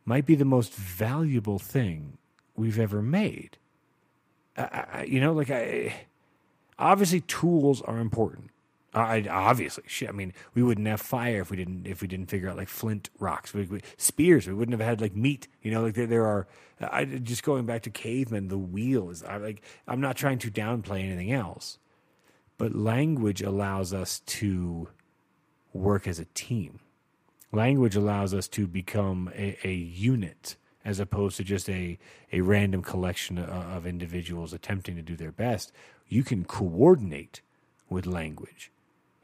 [0.06, 2.18] might be the most valuable thing
[2.56, 3.58] we've ever made.
[5.06, 6.08] You know, like I
[6.80, 8.50] obviously tools are important.
[9.00, 10.10] I, obviously, shit.
[10.10, 12.70] I mean, we wouldn't have fire if we didn't if we didn't figure out like
[12.70, 14.48] flint rocks, we, we, spears.
[14.48, 15.48] We wouldn't have had like meat.
[15.62, 16.48] You know, like there, there are.
[16.80, 19.24] I, just going back to cavemen, the wheel is.
[19.24, 19.62] I like.
[19.88, 21.80] I'm not trying to downplay anything else,
[22.58, 24.90] but language allows us to
[25.74, 26.80] work as a team.
[27.52, 32.00] Language allows us to become a, a unit as opposed to just a,
[32.32, 35.72] a random collection of, of individuals attempting to do their best.
[36.08, 37.42] You can coordinate
[37.90, 38.72] with language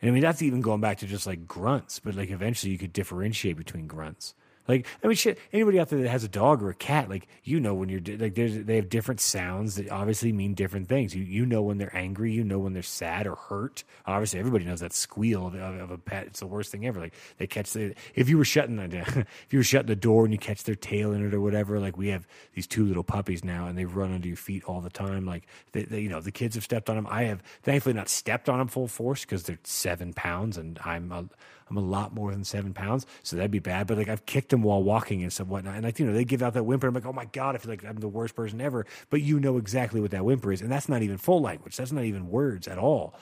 [0.03, 2.77] and I mean, that's even going back to just like grunts, but like eventually you
[2.77, 4.35] could differentiate between grunts.
[4.67, 7.27] Like, I mean, shit, anybody out there that has a dog or a cat, like,
[7.43, 11.13] you know, when you're like, they have different sounds that obviously mean different things.
[11.13, 13.83] You, you know, when they're angry, you know, when they're sad or hurt.
[14.05, 16.27] Obviously, everybody knows that squeal of, of, of a pet.
[16.27, 16.99] It's the worst thing ever.
[16.99, 18.97] Like, they catch the, if you were shutting the,
[19.45, 21.79] if you were shutting the door and you catch their tail in it or whatever,
[21.79, 24.79] like, we have these two little puppies now and they run under your feet all
[24.79, 25.25] the time.
[25.25, 27.07] Like, they, they, you know, the kids have stepped on them.
[27.09, 31.11] I have thankfully not stepped on them full force because they're seven pounds and I'm,
[31.11, 31.25] a,
[31.69, 33.87] I'm a lot more than seven pounds, so that'd be bad.
[33.87, 36.25] But like I've kicked them while walking and stuff whatnot, and like you know they
[36.25, 36.87] give out that whimper.
[36.87, 38.85] I'm like, oh my god, I feel like I'm the worst person ever.
[39.09, 41.77] But you know exactly what that whimper is, and that's not even full language.
[41.77, 43.13] That's not even words at all.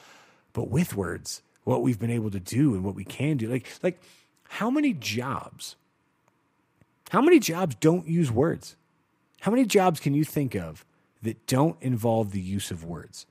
[0.54, 3.68] But with words, what we've been able to do and what we can do, like
[3.84, 4.02] like
[4.50, 5.76] how many jobs,
[7.10, 8.76] how many jobs don't use words?
[9.42, 10.86] How many jobs can you think of
[11.24, 13.26] that don't involve the use of words?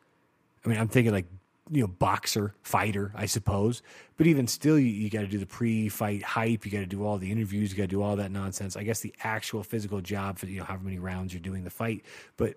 [0.64, 1.26] I mean, I'm thinking like
[1.70, 3.82] you know boxer fighter i suppose.
[4.16, 7.04] But even still you, you got to do the pre-fight hype you got to do
[7.04, 8.76] all the interviews you got to do all that nonsense.
[8.76, 11.70] I guess the actual physical job for you know however many rounds you're doing the
[11.70, 12.04] fight.
[12.36, 12.54] But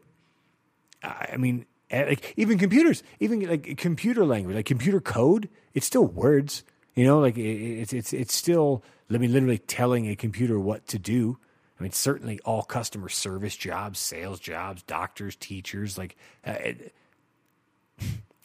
[1.04, 6.06] i mean eh, like even computers even like computer language like computer code it's still
[6.06, 6.64] words
[6.96, 7.20] you know?
[7.20, 11.38] Like it's it's it's still let me literally telling a computer what to do.
[11.80, 16.96] I mean, certainly all customer service jobs, sales jobs, doctors, teachers, like uh, it,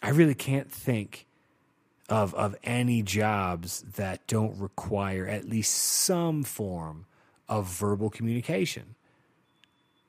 [0.03, 1.27] I really can't think
[2.09, 7.07] of of any jobs that don't require at least some form
[7.49, 8.95] of verbal communication.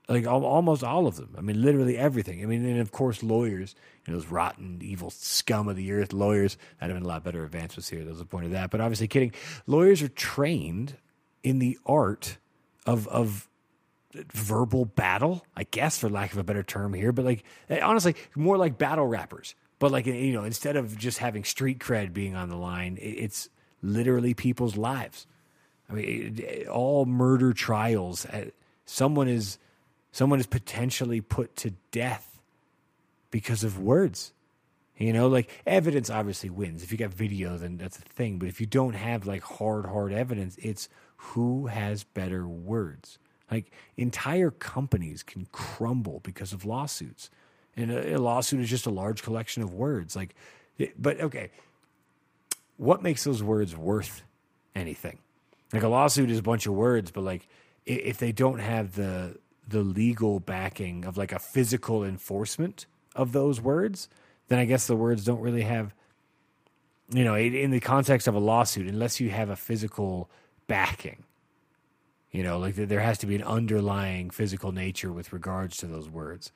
[0.08, 1.36] Like almost all of them.
[1.38, 2.41] I mean, literally everything.
[2.41, 3.75] I mean, and of course, lawyers,
[4.06, 6.58] you know, those rotten, evil scum of the earth lawyers.
[6.82, 8.04] I'd have been a lot better advancements here.
[8.04, 8.71] That was the point of that.
[8.71, 9.34] But obviously, kidding.
[9.67, 10.95] Lawyers are trained
[11.43, 12.38] in the art
[12.88, 13.47] of of
[14.34, 17.12] verbal battle, I guess, for lack of a better term here.
[17.12, 21.17] But like, eh, honestly, more like battle rappers but like you know, instead of just
[21.17, 23.49] having street cred being on the line, it's
[23.81, 25.25] literally people's lives.
[25.89, 28.45] I mean, it, it, all murder trials, uh,
[28.85, 29.57] someone is
[30.11, 32.39] someone is potentially put to death
[33.31, 34.33] because of words.
[34.97, 36.83] You know, like evidence obviously wins.
[36.83, 38.37] If you got video, then that's a thing.
[38.37, 43.17] But if you don't have like hard, hard evidence, it's who has better words.
[43.49, 47.29] Like entire companies can crumble because of lawsuits.
[47.79, 50.15] And a, a lawsuit is just a large collection of words.
[50.15, 50.35] Like,
[50.97, 51.51] but okay,
[52.77, 54.23] what makes those words worth
[54.75, 55.19] anything?
[55.73, 57.47] Like a lawsuit is a bunch of words, but like
[57.85, 59.37] if they don't have the
[59.67, 64.09] the legal backing of like a physical enforcement of those words,
[64.47, 65.93] then I guess the words don't really have,
[67.11, 70.29] you know, in the context of a lawsuit, unless you have a physical
[70.67, 71.23] backing.
[72.31, 76.09] You know, like there has to be an underlying physical nature with regards to those
[76.09, 76.51] words.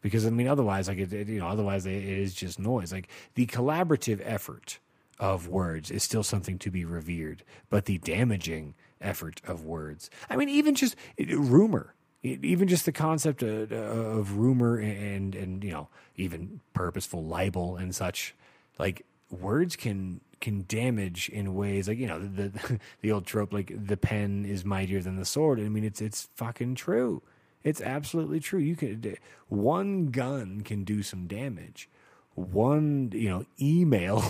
[0.00, 2.92] Because I mean, otherwise, like it, it- you know, otherwise it, it is just noise.
[2.92, 4.78] Like the collaborative effort
[5.18, 10.10] of words is still something to be revered, but the damaging effort of words.
[10.30, 14.76] I mean, even just it, rumor, even just the concept uh, of, uh, of rumor
[14.78, 18.34] and and you know, even purposeful libel and such.
[18.78, 23.52] Like words can can damage in ways like you know the the, the old trope
[23.52, 25.58] like the pen is mightier than the sword.
[25.60, 27.22] I mean, it's it's fucking true.
[27.64, 28.60] It's absolutely true.
[28.60, 29.18] You could
[29.48, 31.88] one gun can do some damage.
[32.34, 34.22] One, you know, email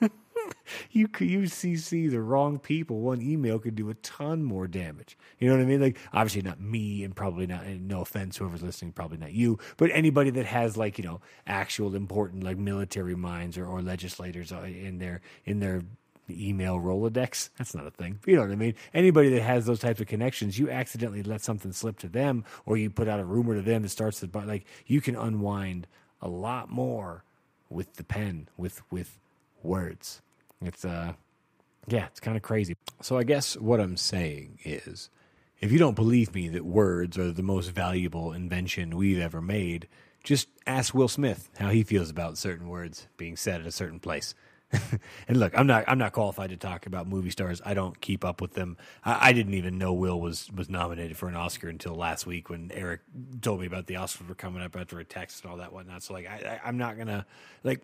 [0.90, 3.00] you you CC the wrong people.
[3.00, 5.16] One email could do a ton more damage.
[5.38, 5.80] You know what I mean?
[5.80, 7.64] Like obviously not me, and probably not.
[7.64, 11.20] And no offense, whoever's listening, probably not you, but anybody that has like you know
[11.46, 15.82] actual important like military minds or, or legislators uh, in their in their
[16.38, 17.50] email rolodex.
[17.58, 18.18] That's not a thing.
[18.26, 18.74] You know what I mean?
[18.94, 22.76] Anybody that has those types of connections, you accidentally let something slip to them, or
[22.76, 25.86] you put out a rumor to them that starts to like you can unwind
[26.20, 27.24] a lot more
[27.68, 29.18] with the pen with with
[29.62, 30.22] words.
[30.60, 31.14] It's uh
[31.88, 32.76] yeah, it's kind of crazy.
[33.00, 35.10] So I guess what I'm saying is
[35.60, 39.88] if you don't believe me that words are the most valuable invention we've ever made,
[40.22, 43.98] just ask Will Smith how he feels about certain words being said at a certain
[44.00, 44.34] place.
[45.28, 47.60] and look, I'm not I'm not qualified to talk about movie stars.
[47.64, 48.76] I don't keep up with them.
[49.04, 52.48] I, I didn't even know Will was was nominated for an Oscar until last week
[52.48, 53.00] when Eric
[53.40, 56.02] told me about the Oscars were coming up after a text and all that whatnot.
[56.02, 57.26] So like I, I'm not gonna
[57.64, 57.80] like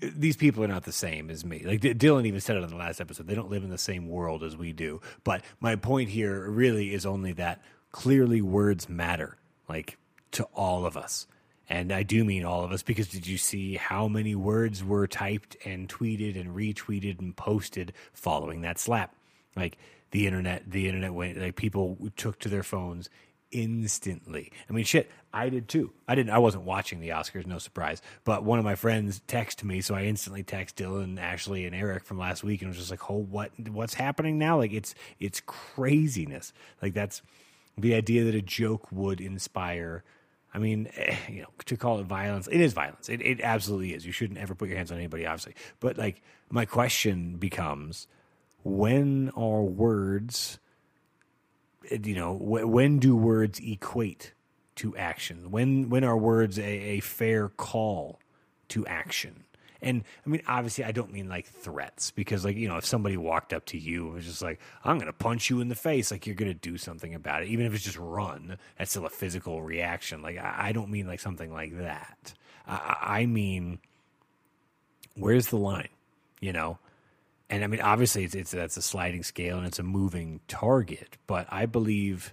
[0.00, 1.62] these people are not the same as me.
[1.64, 3.26] Like D- Dylan even said it on the last episode.
[3.26, 5.00] They don't live in the same world as we do.
[5.24, 9.98] But my point here really is only that clearly words matter, like
[10.32, 11.26] to all of us.
[11.68, 15.06] And I do mean all of us because did you see how many words were
[15.06, 19.14] typed and tweeted and retweeted and posted following that slap?
[19.56, 19.78] Like
[20.10, 23.08] the internet, the internet went like people took to their phones
[23.52, 24.50] instantly.
[24.68, 25.92] I mean, shit, I did too.
[26.08, 26.30] I didn't.
[26.30, 28.02] I wasn't watching the Oscars, no surprise.
[28.24, 32.04] But one of my friends texted me, so I instantly texted Dylan, Ashley, and Eric
[32.04, 33.52] from last week, and was just like, "Oh, what?
[33.68, 34.58] What's happening now?
[34.58, 36.52] Like, it's it's craziness.
[36.80, 37.22] Like that's
[37.78, 40.02] the idea that a joke would inspire."
[40.54, 43.08] I mean, eh, you know, to call it violence, it is violence.
[43.08, 44.04] It, it absolutely is.
[44.04, 45.54] You shouldn't ever put your hands on anybody, obviously.
[45.80, 48.06] But like, my question becomes,
[48.62, 50.58] when are words,
[51.90, 54.32] eh, you know, when do words equate
[54.76, 55.50] to action?
[55.50, 58.20] When when are words a, a fair call
[58.68, 59.44] to action?
[59.82, 63.16] And I mean, obviously, I don't mean like threats because, like, you know, if somebody
[63.16, 65.74] walked up to you and was just like, I'm going to punch you in the
[65.74, 67.48] face, like, you're going to do something about it.
[67.48, 70.22] Even if it's just run, that's still a physical reaction.
[70.22, 72.32] Like, I, I don't mean like something like that.
[72.66, 73.80] I, I mean,
[75.16, 75.88] where's the line,
[76.40, 76.78] you know?
[77.50, 81.18] And I mean, obviously, it's, it's that's a sliding scale and it's a moving target,
[81.26, 82.32] but I believe,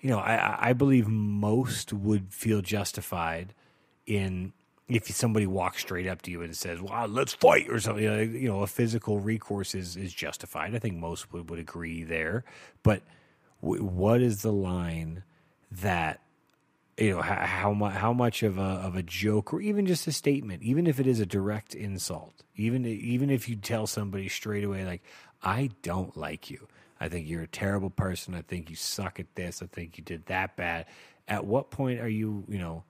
[0.00, 3.52] you know, I- I believe most would feel justified
[4.06, 4.52] in
[4.88, 8.04] if somebody walks straight up to you and says, "Wow, let's fight" or something.
[8.04, 10.74] You know, you know, a physical recourse is is justified.
[10.74, 12.44] I think most would, would agree there.
[12.82, 13.02] But
[13.62, 15.24] w- what is the line
[15.70, 16.20] that
[16.96, 20.06] you know how, how much how much of a of a joke or even just
[20.06, 24.28] a statement, even if it is a direct insult, even even if you tell somebody
[24.28, 25.02] straight away like,
[25.42, 26.66] "I don't like you."
[27.00, 28.34] I think you're a terrible person.
[28.34, 29.62] I think you suck at this.
[29.62, 30.86] I think you did that bad.
[31.28, 32.84] At what point are you, you know,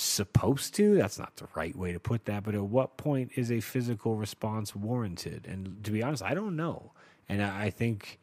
[0.00, 0.96] supposed to?
[0.96, 2.44] That's not the right way to put that.
[2.44, 5.46] But at what point is a physical response warranted?
[5.46, 6.92] And to be honest, I don't know.
[7.28, 8.18] And I think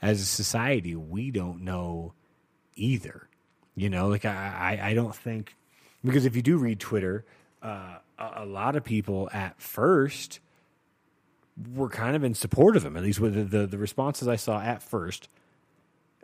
[0.00, 2.14] as a society, we don't know
[2.74, 3.28] either.
[3.74, 5.54] You know, like I, I, I don't think
[6.04, 7.24] because if you do read Twitter,
[7.62, 10.40] uh, a, a lot of people at first
[11.74, 12.96] were kind of in support of him.
[12.96, 15.28] At least with the, the, the responses I saw at first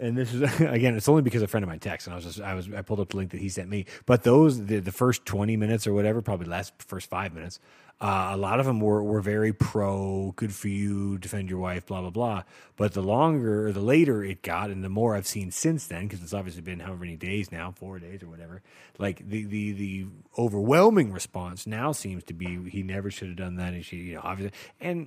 [0.02, 2.24] and this is again it's only because a friend of mine texted and i was
[2.24, 4.80] just i was i pulled up the link that he sent me but those the,
[4.80, 7.58] the first 20 minutes or whatever probably last first five minutes
[8.00, 11.86] uh, a lot of them were, were very pro good for you defend your wife
[11.86, 12.42] blah blah blah.
[12.76, 16.08] But the longer or the later it got and the more i've seen since then
[16.08, 18.60] because it's obviously been however many days now four days or whatever
[18.98, 23.54] like the the the overwhelming response now seems to be he never should have done
[23.56, 25.06] that and she you know obviously and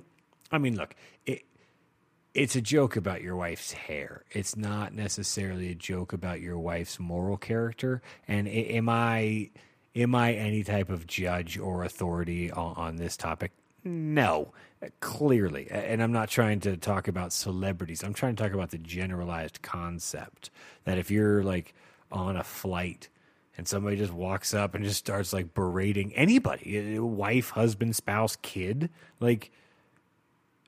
[0.50, 0.94] i mean look
[1.26, 1.42] it
[2.36, 4.22] it's a joke about your wife's hair.
[4.30, 8.02] It's not necessarily a joke about your wife's moral character.
[8.28, 9.50] And am I
[9.94, 13.52] am I any type of judge or authority on, on this topic?
[13.84, 14.52] No,
[15.00, 15.68] clearly.
[15.70, 18.02] And I'm not trying to talk about celebrities.
[18.02, 20.50] I'm trying to talk about the generalized concept
[20.84, 21.72] that if you're like
[22.12, 23.08] on a flight
[23.56, 28.36] and somebody just walks up and just starts like berating anybody, eh, wife, husband, spouse,
[28.42, 29.50] kid, like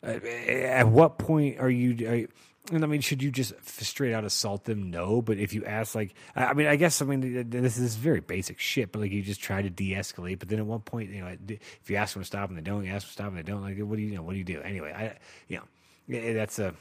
[0.02, 2.28] Uh, at what point are you, are you
[2.70, 4.90] and I mean, should you just straight out assault them?
[4.90, 8.20] No, but if you ask, like, I mean, I guess I mean this is very
[8.20, 10.38] basic shit, but like you just try to de-escalate.
[10.38, 12.62] But then at one point, you know, if you ask them to stop and they
[12.62, 14.22] don't, you ask them to stop and they don't, like, what do you, you know,
[14.22, 14.60] what do you do?
[14.60, 15.16] Anyway, I,
[15.48, 16.74] you know, that's a,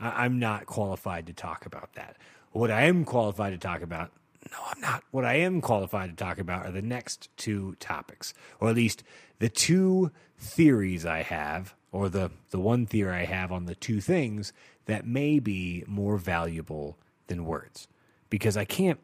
[0.00, 2.16] I'm not qualified to talk about that.
[2.50, 4.10] What I am qualified to talk about,
[4.50, 5.04] no, I'm not.
[5.10, 9.02] What I am qualified to talk about are the next two topics, or at least
[9.38, 10.10] the two
[10.44, 14.52] theories I have or the the one theory I have on the two things
[14.86, 17.88] that may be more valuable than words
[18.30, 19.00] because I can't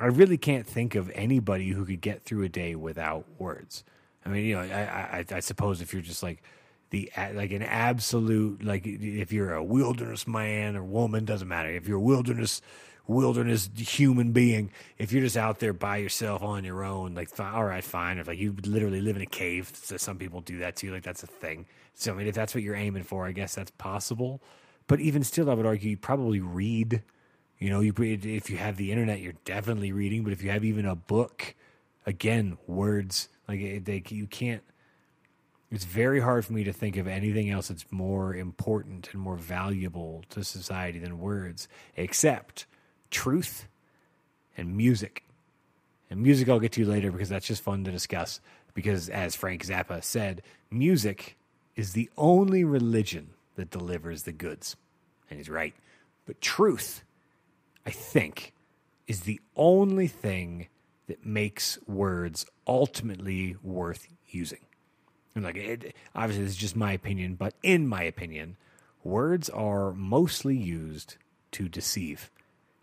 [0.00, 3.82] I really can't think of anybody who could get through a day without words.
[4.24, 6.42] I mean, you know, I, I, I suppose if you're just like
[6.90, 11.88] the like an absolute like if you're a wilderness man or woman doesn't matter if
[11.88, 12.60] you're a wilderness
[13.08, 17.64] wilderness human being if you're just out there by yourself on your own like all
[17.64, 20.74] right fine if like you literally live in a cave so some people do that
[20.74, 21.66] too like that's a thing
[21.98, 24.42] so, I mean, if that's what you're aiming for, I guess that's possible.
[24.86, 27.02] But even still, I would argue you probably read.
[27.58, 30.22] You know, you if you have the internet, you're definitely reading.
[30.22, 31.54] But if you have even a book,
[32.04, 34.62] again, words like they, you can't.
[35.70, 39.36] It's very hard for me to think of anything else that's more important and more
[39.36, 41.66] valuable to society than words,
[41.96, 42.66] except
[43.10, 43.68] truth
[44.56, 45.24] and music.
[46.10, 48.40] And music I'll get to later because that's just fun to discuss.
[48.74, 51.36] Because as Frank Zappa said, music
[51.74, 54.76] is the only religion that delivers the goods.
[55.28, 55.74] And he's right.
[56.26, 57.04] But truth,
[57.84, 58.52] I think,
[59.06, 60.68] is the only thing
[61.06, 64.60] that makes words ultimately worth using.
[65.34, 68.56] And like it, obviously this is just my opinion, but in my opinion,
[69.04, 71.16] words are mostly used
[71.52, 72.30] to deceive.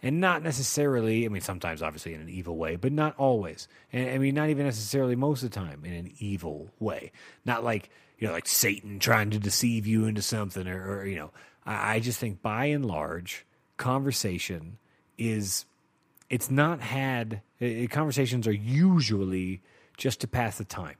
[0.03, 3.69] And not necessarily, I mean, sometimes obviously in an evil way, but not always.
[3.93, 7.13] And I mean, not even necessarily most of the time in an evil way.
[7.45, 7.89] Not like
[8.23, 11.31] you know, like Satan trying to deceive you into something, or, or you know,
[11.65, 13.45] I, I just think by and large,
[13.77, 14.77] conversation
[15.17, 15.65] is
[16.29, 17.41] it's not had.
[17.59, 19.61] It, conversations are usually
[19.97, 20.95] just to pass the time.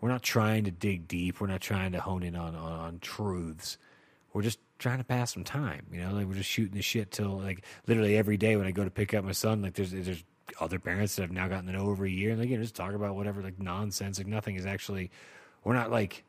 [0.00, 1.40] We're not trying to dig deep.
[1.40, 3.78] We're not trying to hone in on, on, on truths.
[4.32, 5.86] We're just trying to pass some time.
[5.92, 8.70] You know, like we're just shooting the shit till like literally every day when I
[8.70, 9.62] go to pick up my son.
[9.62, 10.24] Like there's there's
[10.60, 12.62] other parents that have now gotten to know over a year, and like you know,
[12.62, 14.18] just talk about whatever like nonsense.
[14.18, 15.10] Like nothing is actually.
[15.64, 16.24] We're not like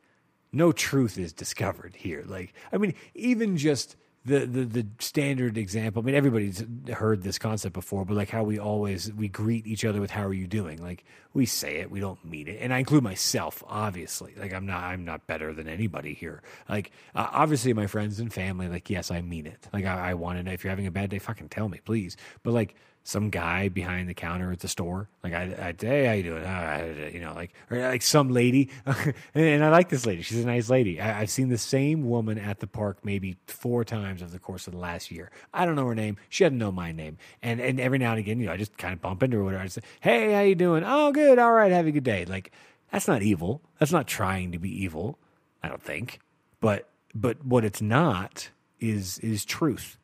[0.54, 2.24] no truth is discovered here.
[2.26, 6.02] Like, I mean, even just the, the the standard example.
[6.02, 9.84] I mean, everybody's heard this concept before, but like how we always we greet each
[9.84, 12.74] other with "How are you doing?" Like we say it, we don't mean it, and
[12.74, 14.34] I include myself, obviously.
[14.38, 16.42] Like I'm not I'm not better than anybody here.
[16.70, 19.68] Like uh, obviously, my friends and family, like yes, I mean it.
[19.74, 21.80] Like I, I want to know if you're having a bad day, fucking tell me,
[21.84, 22.16] please.
[22.44, 25.10] But like some guy behind the counter at the store.
[25.24, 26.46] Like, I, I hey, how you doing?
[26.46, 28.70] Oh, you know, like, or like some lady.
[29.36, 30.22] and I like this lady.
[30.22, 31.02] She's a nice lady.
[31.02, 34.68] I, have seen the same woman at the park maybe four times over the course
[34.68, 35.32] of the last year.
[35.54, 36.18] I don't know her name.
[36.30, 37.18] She doesn't know my name.
[37.42, 39.42] And and every now and again, you know, I just kind of bump into her
[39.42, 39.64] or whatever.
[39.64, 40.84] I say, hey, how you doing?
[40.86, 41.40] Oh, good.
[41.40, 41.72] All right.
[41.72, 42.24] Have a good day.
[42.24, 42.52] Like,
[42.92, 43.62] that's not evil.
[43.80, 45.20] That's not trying to be evil.
[45.62, 46.20] I don't think.
[46.62, 49.98] But but what it's not is is truth.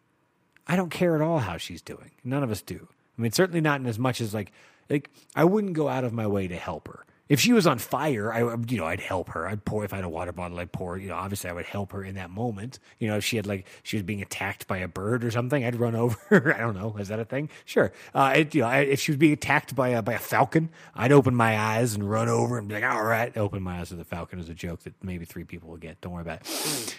[0.69, 2.12] I don't care at all how she's doing.
[2.23, 2.88] None of us do.
[3.17, 4.53] I mean, certainly not in as much as like
[4.89, 7.05] like I wouldn't go out of my way to help her.
[7.27, 9.47] If she was on fire, I you know I'd help her.
[9.47, 10.97] I'd pour if I had a water bottle, I'd pour.
[10.97, 12.79] You know, obviously I would help her in that moment.
[12.99, 15.63] You know, if she had like she was being attacked by a bird or something,
[15.63, 16.53] I'd run over.
[16.55, 17.49] I don't know, is that a thing?
[17.65, 17.91] Sure.
[18.13, 20.69] Uh, it, you know, I, if she was being attacked by a by a falcon,
[20.95, 23.89] I'd open my eyes and run over and be like, all right, open my eyes
[23.89, 25.99] to the falcon is a joke that maybe three people will get.
[26.01, 26.95] Don't worry about it.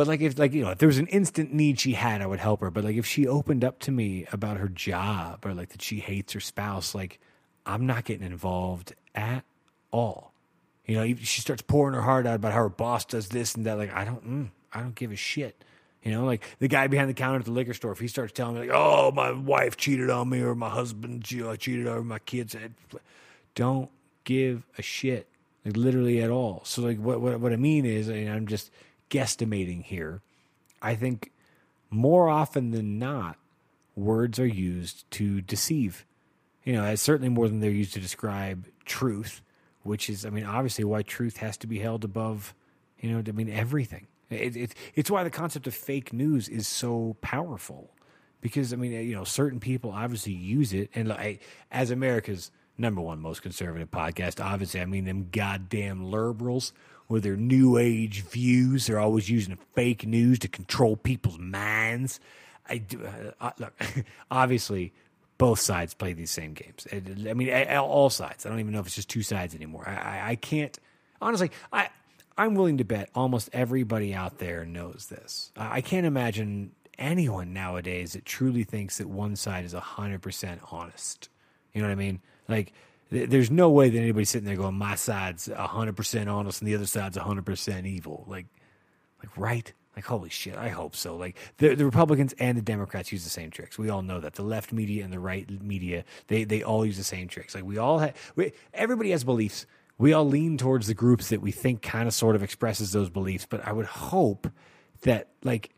[0.00, 2.26] But like if like you know if there was an instant need she had, I
[2.26, 2.70] would help her.
[2.70, 6.00] But like if she opened up to me about her job or like that she
[6.00, 7.20] hates her spouse, like
[7.66, 9.44] I'm not getting involved at
[9.90, 10.32] all.
[10.86, 13.66] You know, she starts pouring her heart out about how her boss does this and
[13.66, 13.76] that.
[13.76, 15.62] Like I don't, mm, I don't give a shit.
[16.02, 18.32] You know, like the guy behind the counter at the liquor store, if he starts
[18.32, 22.06] telling me like, "Oh, my wife cheated on me," or "My husband know, cheated on
[22.06, 22.56] my kids,"
[23.54, 23.90] don't
[24.24, 25.26] give a shit,
[25.66, 26.62] like literally at all.
[26.64, 28.70] So, like, what what what I mean is, and I'm just
[29.10, 30.22] guesstimating here.
[30.80, 31.32] I think
[31.90, 33.36] more often than not,
[33.96, 36.06] words are used to deceive.
[36.64, 39.42] You know, it's certainly more than they're used to describe truth,
[39.82, 42.54] which is, I mean, obviously why truth has to be held above,
[43.00, 44.06] you know, I mean, everything.
[44.30, 47.90] It, it, it's why the concept of fake news is so powerful
[48.40, 50.90] because, I mean, you know, certain people obviously use it.
[50.94, 52.50] And like, as America's
[52.80, 56.72] number one most conservative podcast, obviously, I mean, them goddamn liberals
[57.08, 58.86] with their new age views.
[58.86, 62.20] They're always using fake news to control people's minds.
[62.68, 63.06] I do,
[63.40, 63.74] uh, look,
[64.30, 64.92] obviously,
[65.38, 66.86] both sides play these same games.
[66.92, 68.44] I mean, all sides.
[68.44, 69.88] I don't even know if it's just two sides anymore.
[69.88, 70.78] I, I, I can't
[71.20, 71.50] honestly.
[71.72, 71.88] I
[72.36, 75.52] I'm willing to bet almost everybody out there knows this.
[75.56, 81.28] I can't imagine anyone nowadays that truly thinks that one side is 100% honest.
[81.72, 82.20] You know what I mean?
[82.50, 82.72] Like,
[83.10, 86.86] there's no way that anybody's sitting there going, my side's 100% honest and the other
[86.86, 88.24] side's 100% evil.
[88.28, 88.46] Like,
[89.22, 89.72] like right?
[89.96, 91.16] Like, holy shit, I hope so.
[91.16, 93.78] Like, the, the Republicans and the Democrats use the same tricks.
[93.78, 94.34] We all know that.
[94.34, 97.54] The left media and the right media, they, they all use the same tricks.
[97.54, 98.14] Like, we all have,
[98.72, 99.66] everybody has beliefs.
[99.98, 103.10] We all lean towards the groups that we think kind of sort of expresses those
[103.10, 103.46] beliefs.
[103.48, 104.48] But I would hope
[105.02, 105.70] that, like,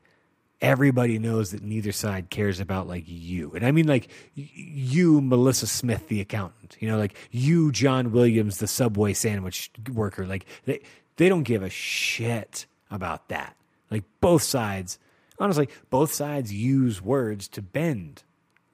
[0.62, 3.52] everybody knows that neither side cares about like you.
[3.54, 8.58] And I mean like you, Melissa Smith, the accountant, you know, like you, John Williams,
[8.58, 10.24] the subway sandwich worker.
[10.24, 10.80] Like they,
[11.16, 13.56] they don't give a shit about that.
[13.90, 14.98] Like both sides,
[15.38, 18.22] honestly, both sides use words to bend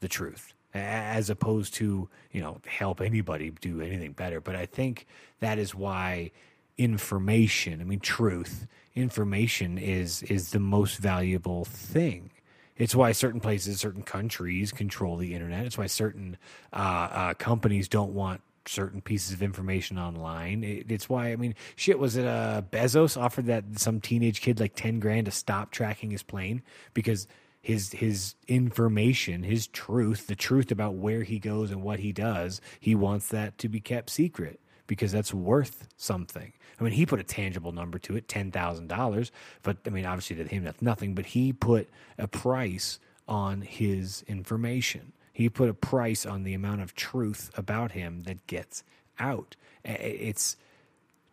[0.00, 4.40] the truth as opposed to, you know, help anybody do anything better.
[4.40, 5.06] But I think
[5.40, 6.32] that is why
[6.78, 12.30] information, I mean truth, information is is the most valuable thing.
[12.76, 15.66] It's why certain places, certain countries control the internet.
[15.66, 16.36] It's why certain
[16.72, 20.62] uh, uh, companies don't want certain pieces of information online.
[20.62, 21.98] It, it's why I mean, shit.
[21.98, 26.10] Was it uh, Bezos offered that some teenage kid like ten grand to stop tracking
[26.10, 26.62] his plane
[26.94, 27.26] because
[27.60, 32.60] his his information, his truth, the truth about where he goes and what he does,
[32.78, 36.52] he wants that to be kept secret because that's worth something.
[36.78, 39.32] I mean, he put a tangible number to it, ten thousand dollars.
[39.62, 41.14] But I mean, obviously to him that's nothing.
[41.14, 45.12] But he put a price on his information.
[45.32, 48.82] He put a price on the amount of truth about him that gets
[49.18, 49.56] out.
[49.84, 50.56] It's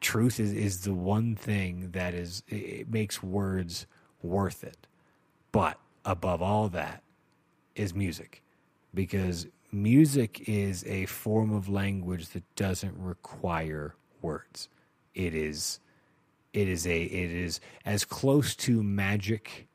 [0.02, 3.88] truth is, is the one thing that is it makes words
[4.22, 4.88] worth it.
[5.52, 7.02] But above all that
[7.76, 8.42] is music.
[8.94, 14.70] Because music is a form of language that doesn't require words.
[15.16, 15.80] It is
[16.54, 19.68] it is a it is as close to magic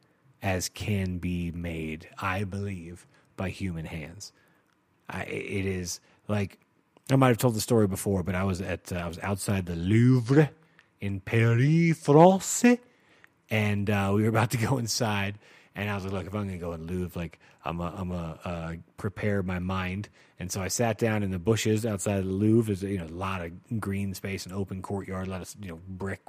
[0.42, 4.32] as can be made, I believe, by human hands.
[5.08, 6.58] I, it is like
[7.10, 9.66] I might have told the story before, but I was at uh, I was outside
[9.66, 10.50] the Louvre
[11.00, 12.64] in Paris, France,
[13.50, 15.38] and uh, we were about to go inside,
[15.76, 17.94] and I was like, look, if I'm going to go in Louvre, like I'm a,
[17.96, 20.08] I'm a uh, prepare my mind.
[20.40, 22.74] And so I sat down in the bushes outside of the Louvre.
[22.74, 25.68] There's you know a lot of green space and open courtyard, a lot of you
[25.68, 26.20] know brick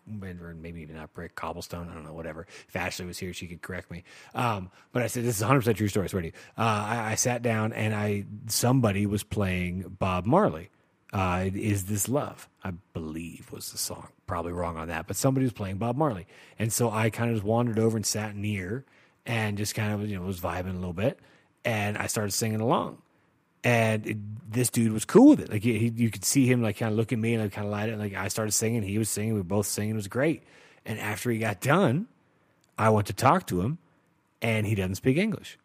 [0.41, 1.89] or maybe even not brick, cobblestone.
[1.89, 2.45] I don't know, whatever.
[2.67, 4.03] If Ashley was here, she could correct me.
[4.35, 6.03] Um, but I said this is 100 percent true story.
[6.03, 6.33] I swear to you.
[6.57, 10.69] Uh, I, I sat down and I somebody was playing Bob Marley.
[11.13, 12.47] Uh, is this love?
[12.63, 14.09] I believe was the song.
[14.27, 16.27] Probably wrong on that, but somebody was playing Bob Marley,
[16.59, 18.85] and so I kind of just wandered over and sat near
[19.25, 21.19] and just kind of you know was vibing a little bit,
[21.65, 23.01] and I started singing along,
[23.63, 25.51] and it, this dude was cool with it.
[25.51, 27.65] Like he, you could see him like kind of look at me and like kind
[27.65, 27.97] of light it.
[27.97, 29.91] Like I started singing, he was singing, we were both singing.
[29.91, 30.43] It was great.
[30.85, 32.07] And after he got done,
[32.77, 33.77] I went to talk to him,
[34.41, 35.57] and he doesn't speak English.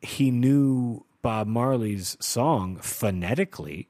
[0.00, 3.88] He knew Bob Marley's song phonetically,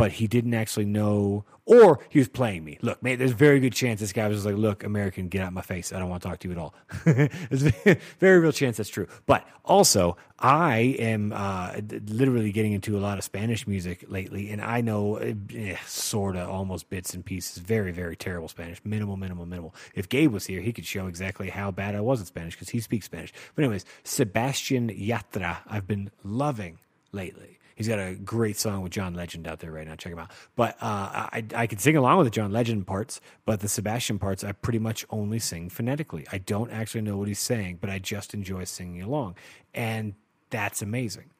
[0.00, 2.78] but he didn't actually know, or he was playing me.
[2.80, 5.48] Look, man, there's a very good chance this guy was like, "Look, American, get out
[5.48, 5.92] of my face.
[5.92, 6.74] I don't want to talk to you at all."
[7.04, 9.06] there's a very real chance that's true.
[9.26, 14.62] But also, I am uh, literally getting into a lot of Spanish music lately, and
[14.62, 17.58] I know eh, sort of almost bits and pieces.
[17.58, 18.80] Very, very terrible Spanish.
[18.82, 19.74] Minimal, minimal, minimal.
[19.94, 22.70] If Gabe was here, he could show exactly how bad I was at Spanish because
[22.70, 23.34] he speaks Spanish.
[23.54, 26.78] But anyways, Sebastian Yatra, I've been loving
[27.12, 27.59] lately.
[27.80, 29.94] He's got a great song with John Legend out there right now.
[29.94, 30.30] Check him out.
[30.54, 34.18] But uh, I, I can sing along with the John Legend parts, but the Sebastian
[34.18, 36.26] parts, I pretty much only sing phonetically.
[36.30, 39.36] I don't actually know what he's saying, but I just enjoy singing along.
[39.72, 40.12] And
[40.50, 41.30] that's amazing.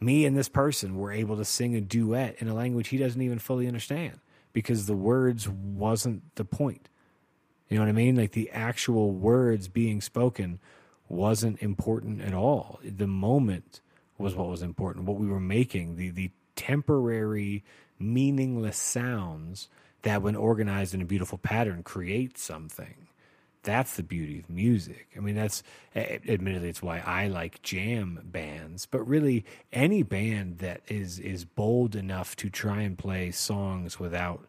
[0.00, 3.22] Me and this person were able to sing a duet in a language he doesn't
[3.22, 4.20] even fully understand
[4.52, 6.90] because the words wasn't the point.
[7.70, 8.16] You know what I mean?
[8.16, 10.60] Like the actual words being spoken
[11.08, 12.80] wasn't important at all.
[12.84, 13.80] The moment
[14.20, 15.06] was what was important.
[15.06, 17.64] What we were making, the the temporary,
[17.98, 19.68] meaningless sounds
[20.02, 23.06] that, when organized in a beautiful pattern, create something.
[23.62, 25.08] That's the beauty of music.
[25.14, 25.62] I mean, that's
[25.94, 31.94] admittedly it's why I like jam bands, but really any band that is is bold
[31.94, 34.46] enough to try and play songs without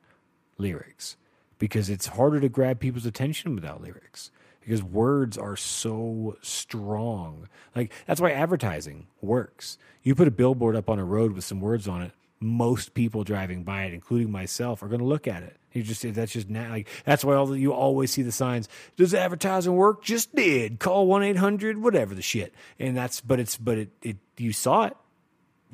[0.58, 1.18] lyrics,
[1.60, 4.32] because it's harder to grab people's attention without lyrics
[4.62, 7.50] because words are so strong.
[7.76, 9.78] Like that's why advertising works.
[10.04, 13.24] You put a billboard up on a road with some words on it, most people
[13.24, 15.58] driving by it, including myself, are going to look at it.
[15.74, 18.68] You just that's just not like that's why all the, you always see the signs.
[18.98, 20.04] Does advertising work?
[20.04, 20.80] Just did.
[20.80, 22.54] Call one eight hundred whatever the shit.
[22.78, 24.98] And that's but it's but it it you saw it.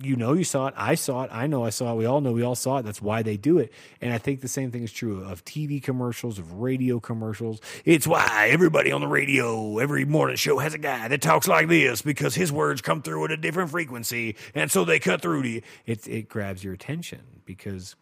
[0.02, 0.74] You know you saw it.
[0.78, 1.30] I saw it.
[1.34, 1.96] I know I saw it.
[1.96, 2.84] We all know we all saw it.
[2.84, 3.72] That's why they do it.
[4.02, 7.60] And I think the same thing is true of TV commercials, of radio commercials.
[7.84, 11.68] It's why everybody on the radio, every morning show has a guy that talks like
[11.68, 14.36] this because his words come through at a different frequency.
[14.54, 15.62] And so they cut through to you.
[15.86, 17.96] It, it grabs your attention because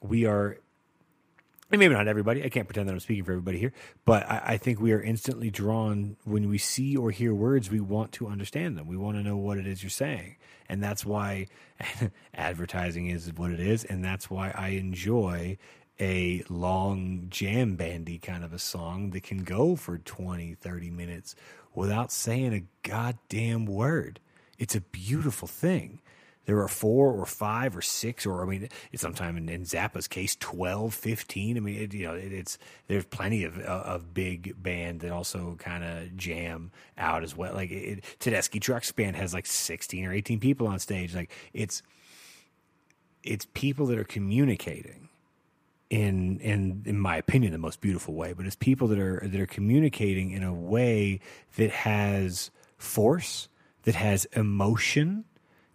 [0.00, 0.58] we are
[1.70, 2.44] and maybe not everybody.
[2.44, 3.72] I can't pretend that I'm speaking for everybody here,
[4.04, 7.70] but I, I, think we are instantly drawn when we see or hear words.
[7.70, 8.86] We want to understand them.
[8.86, 10.36] We want to know what it is you're saying,
[10.68, 11.46] and that's why
[12.34, 15.58] advertising is what it is, and that's why I enjoy
[16.00, 21.36] a long jam bandy kind of a song that can go for 20, 30 minutes
[21.74, 24.20] without saying a goddamn word.
[24.58, 26.00] It's a beautiful thing
[26.46, 30.36] there are four or five or six or I mean sometimes in, in Zappa's case
[30.36, 34.62] 12 15 I mean it, you know it, it's there's plenty of uh, of big
[34.62, 37.54] band that also kind of jam out as well.
[37.54, 41.14] Like it, Tedeschi Trucks band has like 16 or 18 people on stage.
[41.14, 41.82] Like it's
[43.22, 45.08] it's people that are communicating
[45.90, 49.38] in in in my opinion the most beautiful way but it's people that are that
[49.38, 51.20] are communicating in a way
[51.56, 53.48] that has force
[53.82, 55.24] that has emotion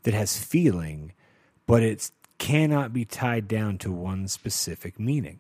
[0.10, 1.14] that has feeling,
[1.68, 5.38] but it cannot be tied down to one specific meaning.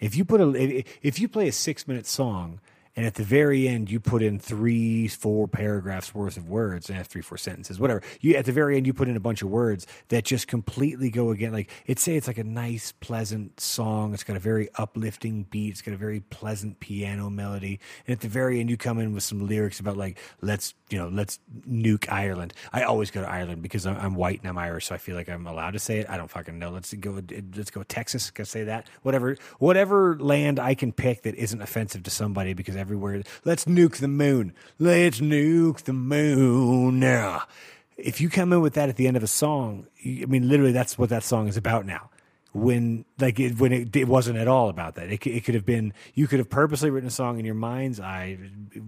[0.00, 2.60] If you put a if you play a 6-minute song
[2.98, 6.88] and at the very end you put in three four paragraphs worth of words.
[6.88, 8.02] And have three four sentences whatever.
[8.20, 11.08] You at the very end you put in a bunch of words that just completely
[11.08, 14.14] go again like it's say it's like a nice pleasant song.
[14.14, 15.70] It's got a very uplifting beat.
[15.70, 17.78] It's got a very pleasant piano melody.
[18.04, 20.98] And at the very end you come in with some lyrics about like let's you
[20.98, 21.38] know let's
[21.68, 22.52] nuke ireland.
[22.72, 25.14] I always go to ireland because i'm, I'm white and i'm irish so i feel
[25.14, 26.10] like i'm allowed to say it.
[26.10, 26.70] I don't fucking know.
[26.70, 27.22] Let's go
[27.54, 28.88] let's go texas can say that.
[29.02, 33.22] Whatever whatever land i can pick that isn't offensive to somebody because everywhere.
[33.44, 34.54] Let's nuke the moon.
[34.78, 36.98] Let's nuke the moon.
[36.98, 37.42] Now,
[37.98, 40.72] if you come in with that at the end of a song, I mean, literally,
[40.72, 42.08] that's what that song is about now.
[42.52, 45.12] When like it, when it, it wasn't at all about that.
[45.12, 48.00] It, it could have been you could have purposely written a song in your mind's
[48.00, 48.38] eye,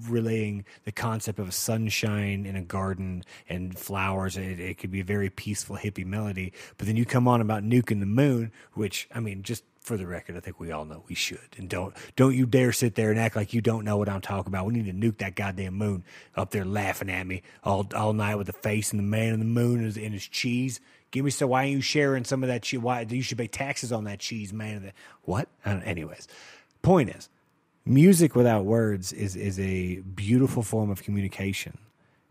[0.08, 4.36] relaying the concept of a sunshine in a garden and flowers.
[4.36, 6.52] It, it could be a very peaceful hippie melody.
[6.78, 10.06] But then you come on about nuking the moon, which I mean, just for the
[10.06, 11.56] record, I think we all know we should.
[11.56, 14.20] And don't don't you dare sit there and act like you don't know what I'm
[14.20, 14.66] talking about.
[14.66, 16.04] We need to nuke that goddamn moon
[16.36, 19.40] up there laughing at me all all night with the face and the man and
[19.40, 20.80] the moon and his, cheese.
[21.10, 22.80] Give me so why ain't you sharing some of that cheese?
[22.80, 24.92] Why you should pay taxes on that cheese, man?
[25.22, 25.48] What?
[25.64, 26.28] anyways,
[26.82, 27.28] point is,
[27.84, 31.78] music without words is is a beautiful form of communication.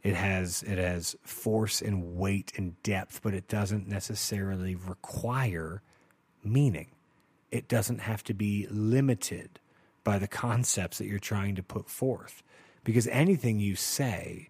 [0.01, 5.81] It has it has force and weight and depth, but it doesn't necessarily require
[6.43, 6.87] meaning
[7.51, 9.59] it doesn't have to be limited
[10.03, 12.43] by the concepts that you're trying to put forth
[12.83, 14.48] because anything you say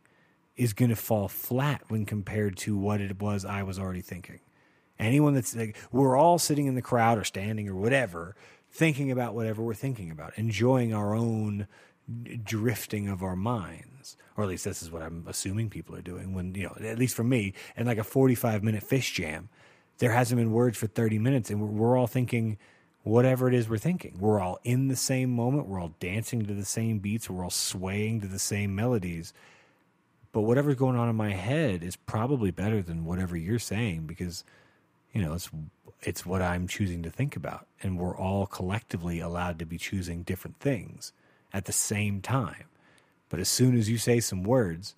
[0.59, 4.41] is going to fall flat when compared to what it was I was already thinking.
[4.99, 8.35] Anyone that's like, we're all sitting in the crowd or standing or whatever,
[8.69, 11.65] thinking about whatever we're thinking about, enjoying our own
[12.43, 14.17] drifting of our minds.
[14.35, 16.99] Or at least this is what I'm assuming people are doing when, you know, at
[16.99, 19.47] least for me, and like a 45 minute Phish jam,
[19.99, 22.57] there hasn't been words for 30 minutes and we're, we're all thinking,
[23.03, 24.17] whatever it is we're thinking.
[24.19, 25.67] We're all in the same moment.
[25.67, 27.29] We're all dancing to the same beats.
[27.29, 29.31] We're all swaying to the same melodies.
[30.31, 34.43] But whatever's going on in my head is probably better than whatever you're saying because,
[35.11, 35.49] you know, it's
[36.01, 37.67] it's what I'm choosing to think about.
[37.81, 41.11] And we're all collectively allowed to be choosing different things
[41.51, 42.65] at the same time.
[43.29, 44.95] But as soon as you say some words,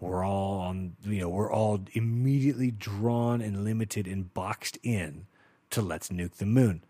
[0.00, 5.26] we're all on you know, we're all immediately drawn and limited and boxed in
[5.70, 6.82] to let's nuke the moon.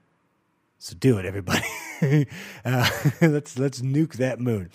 [0.79, 1.65] So do it, everybody.
[2.65, 4.71] uh, let's let's nuke that moon.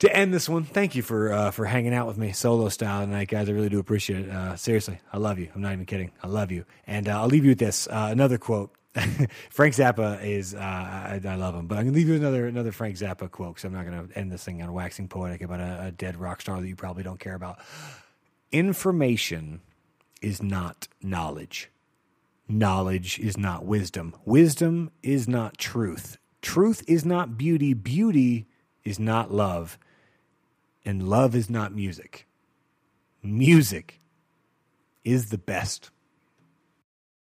[0.00, 3.04] To end this one, thank you for uh, for hanging out with me solo style
[3.04, 3.50] tonight, guys.
[3.50, 4.30] I really do appreciate it.
[4.30, 5.50] Uh, seriously, I love you.
[5.54, 6.10] I'm not even kidding.
[6.22, 6.64] I love you.
[6.86, 7.86] And uh, I'll leave you with this.
[7.86, 8.74] Uh, another quote.
[9.50, 12.72] Frank Zappa is uh, I, I, love him, but I'm gonna leave you another another
[12.72, 15.86] Frank Zappa quote because I'm not gonna end this thing on waxing poetic about a,
[15.86, 17.58] a dead rock star that you probably don't care about.
[18.50, 19.60] Information
[20.22, 21.70] is not knowledge
[22.48, 24.14] knowledge is not wisdom.
[24.24, 26.18] Wisdom is not truth.
[26.42, 27.74] Truth is not beauty.
[27.74, 28.48] Beauty
[28.82, 29.78] is not love.
[30.84, 32.26] And love is not music.
[33.22, 34.00] Music
[35.04, 35.90] is the best.